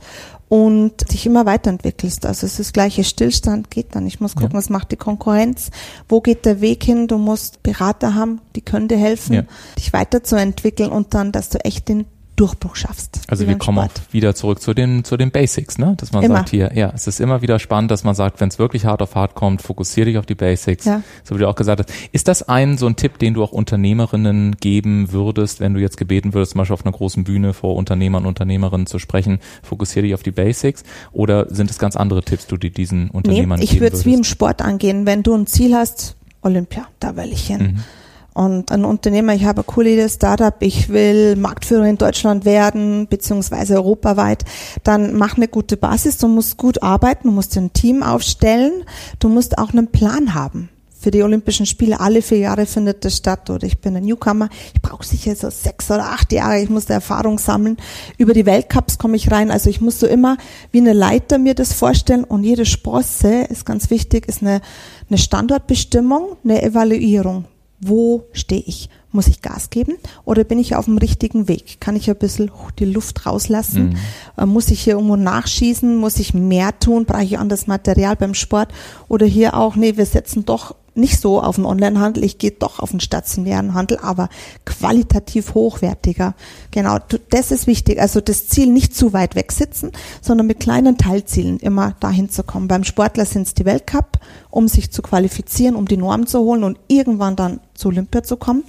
und 0.51 1.13
dich 1.13 1.25
immer 1.25 1.45
weiterentwickelst. 1.45 2.25
Also 2.25 2.45
es 2.45 2.59
ist 2.59 2.59
das 2.59 2.73
gleiche 2.73 3.05
Stillstand 3.05 3.71
geht 3.71 3.95
dann. 3.95 4.05
Ich 4.05 4.19
muss 4.19 4.35
gucken, 4.35 4.51
ja. 4.51 4.57
was 4.57 4.69
macht 4.69 4.91
die 4.91 4.97
Konkurrenz, 4.97 5.71
wo 6.09 6.19
geht 6.19 6.45
der 6.45 6.59
Weg 6.59 6.83
hin. 6.83 7.07
Du 7.07 7.17
musst 7.17 7.63
Berater 7.63 8.15
haben, 8.15 8.41
die 8.57 8.61
können 8.61 8.89
dir 8.89 8.97
helfen, 8.97 9.33
ja. 9.33 9.43
dich 9.77 9.93
weiterzuentwickeln 9.93 10.89
und 10.89 11.13
dann, 11.13 11.31
dass 11.31 11.47
du 11.47 11.63
echt 11.63 11.87
den 11.87 12.05
Durchbruch 12.41 12.75
schaffst. 12.75 13.21
Also 13.27 13.47
wir 13.47 13.55
kommen 13.59 13.77
Sport. 13.77 14.01
auch 14.09 14.13
wieder 14.13 14.33
zurück 14.33 14.61
zu 14.61 14.73
den, 14.73 15.03
zu 15.03 15.15
den 15.15 15.29
Basics, 15.29 15.77
ne? 15.77 15.93
Dass 15.97 16.11
man 16.11 16.23
immer. 16.23 16.37
sagt 16.37 16.49
hier, 16.49 16.71
ja, 16.73 16.91
es 16.95 17.05
ist 17.05 17.19
immer 17.19 17.43
wieder 17.43 17.59
spannend, 17.59 17.91
dass 17.91 18.03
man 18.03 18.15
sagt, 18.15 18.41
wenn 18.41 18.49
es 18.49 18.57
wirklich 18.57 18.85
hart 18.85 19.03
auf 19.03 19.13
hart 19.13 19.35
kommt, 19.35 19.61
fokussiere 19.61 20.07
dich 20.07 20.17
auf 20.17 20.25
die 20.25 20.33
Basics. 20.33 20.85
Ja. 20.85 21.03
So 21.23 21.35
wie 21.35 21.39
du 21.39 21.47
auch 21.47 21.55
gesagt 21.55 21.81
hast. 21.81 21.95
Ist 22.11 22.27
das 22.27 22.49
ein 22.49 22.79
so 22.79 22.87
ein 22.87 22.95
Tipp, 22.95 23.19
den 23.19 23.35
du 23.35 23.43
auch 23.43 23.51
Unternehmerinnen 23.51 24.55
geben 24.55 25.11
würdest, 25.11 25.59
wenn 25.59 25.75
du 25.75 25.79
jetzt 25.79 25.97
gebeten 25.97 26.33
würdest, 26.33 26.53
zum 26.53 26.59
Beispiel 26.59 26.73
auf 26.73 26.83
einer 26.83 26.93
großen 26.93 27.23
Bühne 27.23 27.53
vor 27.53 27.75
Unternehmern 27.75 28.23
und 28.23 28.29
Unternehmerinnen 28.29 28.87
zu 28.87 28.97
sprechen, 28.97 29.37
fokussiere 29.61 30.07
dich 30.07 30.15
auf 30.15 30.23
die 30.23 30.31
Basics? 30.31 30.83
Oder 31.11 31.47
sind 31.53 31.69
es 31.69 31.77
ganz 31.77 31.95
andere 31.95 32.23
Tipps, 32.23 32.47
die 32.47 32.57
du 32.57 32.71
diesen 32.71 33.11
Unternehmern 33.11 33.59
nee, 33.59 33.65
ich 33.65 33.71
geben 33.71 33.81
würdest? 33.81 34.01
Ich 34.01 34.05
würde 34.05 34.13
es 34.13 34.17
wie 34.17 34.17
im 34.17 34.23
Sport 34.23 34.63
angehen. 34.63 35.05
Wenn 35.05 35.21
du 35.21 35.35
ein 35.35 35.45
Ziel 35.45 35.75
hast, 35.75 36.15
Olympia, 36.41 36.87
da 36.99 37.15
will 37.15 37.31
ich 37.31 37.45
hin. 37.45 37.75
Mhm 37.75 37.83
und 38.33 38.71
ein 38.71 38.85
Unternehmer, 38.85 39.33
ich 39.33 39.45
habe 39.45 39.61
ein 39.61 39.67
cooles 39.67 40.13
Startup, 40.13 40.55
ich 40.61 40.89
will 40.89 41.35
Marktführer 41.35 41.85
in 41.85 41.97
Deutschland 41.97 42.45
werden, 42.45 43.07
beziehungsweise 43.07 43.75
europaweit, 43.75 44.45
dann 44.83 45.15
mach 45.15 45.35
eine 45.35 45.47
gute 45.47 45.77
Basis, 45.77 46.17
du 46.17 46.27
musst 46.27 46.57
gut 46.57 46.81
arbeiten, 46.81 47.27
du 47.27 47.33
musst 47.33 47.57
ein 47.57 47.73
Team 47.73 48.03
aufstellen, 48.03 48.83
du 49.19 49.27
musst 49.27 49.57
auch 49.57 49.71
einen 49.71 49.87
Plan 49.87 50.33
haben. 50.33 50.69
Für 50.97 51.09
die 51.09 51.23
Olympischen 51.23 51.65
Spiele 51.65 51.99
alle 51.99 52.21
vier 52.21 52.37
Jahre 52.37 52.67
findet 52.67 53.03
das 53.03 53.17
statt 53.17 53.49
oder 53.49 53.65
ich 53.65 53.79
bin 53.79 53.97
ein 53.97 54.03
Newcomer. 54.03 54.49
Ich 54.75 54.83
brauche 54.83 55.03
sicher 55.03 55.35
so 55.35 55.49
sechs 55.49 55.89
oder 55.89 56.03
acht 56.03 56.31
Jahre. 56.31 56.61
Ich 56.61 56.69
muss 56.69 56.85
da 56.85 56.93
Erfahrung 56.93 57.39
sammeln. 57.39 57.77
Über 58.19 58.35
die 58.35 58.45
Weltcups 58.45 58.99
komme 58.99 59.17
ich 59.17 59.31
rein. 59.31 59.49
Also 59.49 59.71
ich 59.71 59.81
muss 59.81 59.99
so 59.99 60.05
immer 60.05 60.37
wie 60.71 60.77
eine 60.77 60.93
Leiter 60.93 61.39
mir 61.39 61.55
das 61.55 61.73
vorstellen 61.73 62.23
und 62.23 62.43
jede 62.43 62.67
Sprosse 62.67 63.45
ist 63.49 63.65
ganz 63.65 63.89
wichtig, 63.89 64.27
ist 64.27 64.43
eine, 64.43 64.61
eine 65.09 65.17
Standortbestimmung, 65.17 66.37
eine 66.43 66.61
Evaluierung 66.61 67.45
wo 67.81 68.23
stehe 68.31 68.63
ich? 68.65 68.89
Muss 69.13 69.27
ich 69.27 69.41
Gas 69.41 69.69
geben 69.69 69.97
oder 70.23 70.45
bin 70.45 70.57
ich 70.57 70.75
auf 70.75 70.85
dem 70.85 70.97
richtigen 70.97 71.49
Weg? 71.49 71.81
Kann 71.81 71.97
ich 71.97 72.09
ein 72.09 72.15
bisschen 72.15 72.49
die 72.79 72.85
Luft 72.85 73.25
rauslassen? 73.25 73.89
Mhm. 73.89 73.97
Äh, 74.37 74.45
muss 74.45 74.69
ich 74.69 74.81
hier 74.81 74.93
irgendwo 74.93 75.17
nachschießen? 75.17 75.97
Muss 75.97 76.17
ich 76.17 76.33
mehr 76.33 76.79
tun? 76.79 77.03
Brauche 77.03 77.23
ich 77.23 77.37
anderes 77.37 77.67
Material 77.67 78.15
beim 78.15 78.33
Sport? 78.33 78.69
Oder 79.09 79.25
hier 79.25 79.55
auch, 79.55 79.75
nee, 79.75 79.97
wir 79.97 80.05
setzen 80.05 80.45
doch 80.45 80.75
nicht 80.93 81.19
so 81.19 81.41
auf 81.41 81.55
den 81.55 81.65
Onlinehandel, 81.65 82.23
ich 82.23 82.37
gehe 82.37 82.51
doch 82.51 82.79
auf 82.79 82.91
den 82.91 82.99
stationären 82.99 83.73
Handel, 83.73 83.97
aber 84.01 84.29
qualitativ 84.65 85.53
hochwertiger. 85.53 86.35
Genau, 86.71 86.97
das 87.29 87.51
ist 87.51 87.67
wichtig. 87.67 87.99
Also 88.01 88.19
das 88.19 88.47
Ziel 88.47 88.67
nicht 88.67 88.95
zu 88.95 89.13
weit 89.13 89.35
weg 89.35 89.51
sitzen, 89.51 89.91
sondern 90.21 90.47
mit 90.47 90.59
kleinen 90.59 90.97
Teilzielen 90.97 91.59
immer 91.59 91.95
dahin 91.99 92.29
zu 92.29 92.43
kommen. 92.43 92.67
Beim 92.67 92.83
Sportler 92.83 93.25
sind 93.25 93.43
es 93.43 93.53
die 93.53 93.65
Weltcup, 93.65 94.19
um 94.49 94.67
sich 94.67 94.91
zu 94.91 95.01
qualifizieren, 95.01 95.75
um 95.75 95.87
die 95.87 95.97
Norm 95.97 96.27
zu 96.27 96.39
holen 96.39 96.63
und 96.63 96.77
irgendwann 96.87 97.35
dann 97.35 97.59
zu 97.73 97.87
Olympia 97.87 98.23
zu 98.23 98.35
kommen. 98.37 98.63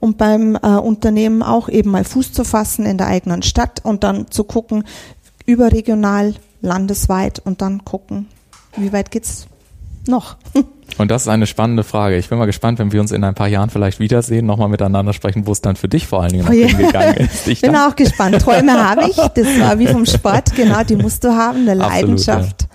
Und 0.00 0.16
beim 0.16 0.56
äh, 0.56 0.76
Unternehmen 0.76 1.42
auch 1.42 1.68
eben 1.68 1.90
mal 1.90 2.04
Fuß 2.04 2.32
zu 2.32 2.44
fassen 2.44 2.86
in 2.86 2.98
der 2.98 3.06
eigenen 3.06 3.42
Stadt 3.42 3.84
und 3.84 4.02
dann 4.02 4.30
zu 4.30 4.44
gucken, 4.44 4.84
überregional, 5.46 6.34
landesweit 6.62 7.38
und 7.38 7.60
dann 7.60 7.84
gucken, 7.84 8.26
wie 8.76 8.92
weit 8.92 9.10
geht's 9.10 9.46
noch. 10.06 10.36
Und 11.00 11.10
das 11.10 11.22
ist 11.22 11.28
eine 11.28 11.46
spannende 11.46 11.82
Frage. 11.82 12.18
Ich 12.18 12.28
bin 12.28 12.36
mal 12.36 12.44
gespannt, 12.44 12.78
wenn 12.78 12.92
wir 12.92 13.00
uns 13.00 13.10
in 13.10 13.24
ein 13.24 13.34
paar 13.34 13.48
Jahren 13.48 13.70
vielleicht 13.70 14.00
wiedersehen, 14.00 14.44
nochmal 14.44 14.68
miteinander 14.68 15.14
sprechen, 15.14 15.46
wo 15.46 15.52
es 15.52 15.62
dann 15.62 15.74
für 15.74 15.88
dich 15.88 16.06
vor 16.06 16.20
allen 16.20 16.32
Dingen 16.32 16.44
noch 16.44 16.50
oh, 16.50 16.54
hingegangen 16.54 17.16
ist. 17.16 17.46
Ich 17.48 17.62
bin 17.62 17.74
auch 17.74 17.96
gespannt. 17.96 18.38
Träume 18.42 18.72
habe 18.72 19.08
ich. 19.08 19.16
Das 19.16 19.60
war 19.60 19.78
wie 19.78 19.86
vom 19.86 20.04
Sport, 20.04 20.54
genau, 20.56 20.84
die 20.84 20.96
musst 20.96 21.24
du 21.24 21.30
haben, 21.30 21.60
eine 21.60 21.72
Leidenschaft. 21.72 22.62
ja. 22.62 22.68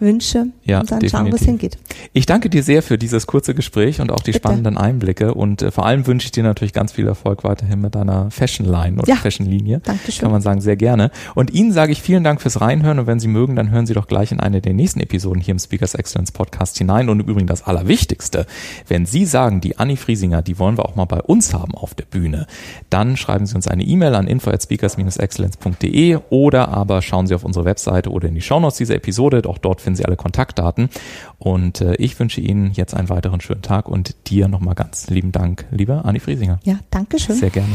Wünsche 0.00 0.46
Ja, 0.64 0.80
und 0.80 0.90
dann 0.90 1.00
definitiv. 1.00 1.10
schauen, 1.10 1.32
wo 1.32 1.36
es 1.36 1.42
hingeht. 1.42 1.78
Ich 2.12 2.26
danke 2.26 2.50
dir 2.50 2.62
sehr 2.62 2.82
für 2.82 2.98
dieses 2.98 3.26
kurze 3.26 3.54
Gespräch 3.54 4.00
und 4.00 4.10
auch 4.10 4.20
die 4.20 4.32
Bitte. 4.32 4.38
spannenden 4.38 4.76
Einblicke 4.76 5.34
und 5.34 5.62
äh, 5.62 5.70
vor 5.70 5.86
allem 5.86 6.06
wünsche 6.06 6.26
ich 6.26 6.32
dir 6.32 6.42
natürlich 6.42 6.72
ganz 6.72 6.92
viel 6.92 7.06
Erfolg 7.06 7.44
weiterhin 7.44 7.80
mit 7.80 7.94
deiner 7.94 8.30
Fashion 8.30 8.66
Line 8.66 8.98
und 9.00 9.08
Ja, 9.08 9.16
Fashion 9.16 9.46
Linie. 9.46 9.80
Dankeschön. 9.84 10.22
Kann 10.22 10.30
man 10.32 10.42
sagen, 10.42 10.60
sehr 10.60 10.76
gerne. 10.76 11.10
Und 11.34 11.52
Ihnen 11.52 11.72
sage 11.72 11.92
ich 11.92 12.02
vielen 12.02 12.24
Dank 12.24 12.40
fürs 12.42 12.60
Reinhören 12.60 12.98
und 12.98 13.06
wenn 13.06 13.20
Sie 13.20 13.28
mögen, 13.28 13.56
dann 13.56 13.70
hören 13.70 13.86
Sie 13.86 13.94
doch 13.94 14.06
gleich 14.06 14.32
in 14.32 14.40
eine 14.40 14.60
der 14.60 14.74
nächsten 14.74 15.00
Episoden 15.00 15.40
hier 15.40 15.52
im 15.52 15.58
Speakers 15.58 15.94
Excellence 15.94 16.32
Podcast 16.32 16.76
hinein. 16.78 17.08
Und 17.08 17.20
im 17.20 17.26
Übrigen 17.26 17.46
das 17.46 17.62
Allerwichtigste, 17.66 18.46
wenn 18.88 19.06
Sie 19.06 19.24
sagen, 19.26 19.60
die 19.60 19.78
Anni 19.78 19.96
Friesinger, 19.96 20.42
die 20.42 20.58
wollen 20.58 20.76
wir 20.78 20.84
auch 20.86 20.96
mal 20.96 21.04
bei 21.04 21.20
uns 21.20 21.52
haben 21.54 21.74
auf 21.74 21.94
der 21.94 22.04
Bühne, 22.04 22.46
dann 22.90 23.16
schreiben 23.16 23.46
Sie 23.46 23.54
uns 23.54 23.68
eine 23.68 23.82
E-Mail 23.84 24.14
an 24.14 24.26
info 24.26 24.50
at 24.50 24.62
speakers-excellence.de 24.62 26.18
oder 26.30 26.68
aber 26.68 27.02
schauen 27.02 27.26
Sie 27.26 27.34
auf 27.34 27.44
unsere 27.44 27.64
Webseite 27.64 28.10
oder 28.10 28.28
in 28.28 28.34
die 28.34 28.40
Shownotes 28.42 28.78
dieser 28.78 28.94
Episode. 28.96 29.42
Auch 29.48 29.58
dort 29.58 29.80
finden 29.84 29.96
Sie 29.96 30.04
alle 30.04 30.16
Kontaktdaten. 30.16 30.88
Und 31.38 31.80
äh, 31.80 31.94
ich 31.96 32.18
wünsche 32.18 32.40
Ihnen 32.40 32.72
jetzt 32.72 32.94
einen 32.94 33.08
weiteren 33.08 33.40
schönen 33.40 33.62
Tag 33.62 33.88
und 33.88 34.28
dir 34.28 34.48
nochmal 34.48 34.74
ganz 34.74 35.08
lieben 35.08 35.32
Dank, 35.32 35.66
lieber 35.70 36.04
Anni 36.04 36.20
Friesinger. 36.20 36.58
Ja, 36.64 36.78
danke 36.90 37.18
schön. 37.18 37.36
Sehr 37.36 37.50
gerne. 37.50 37.74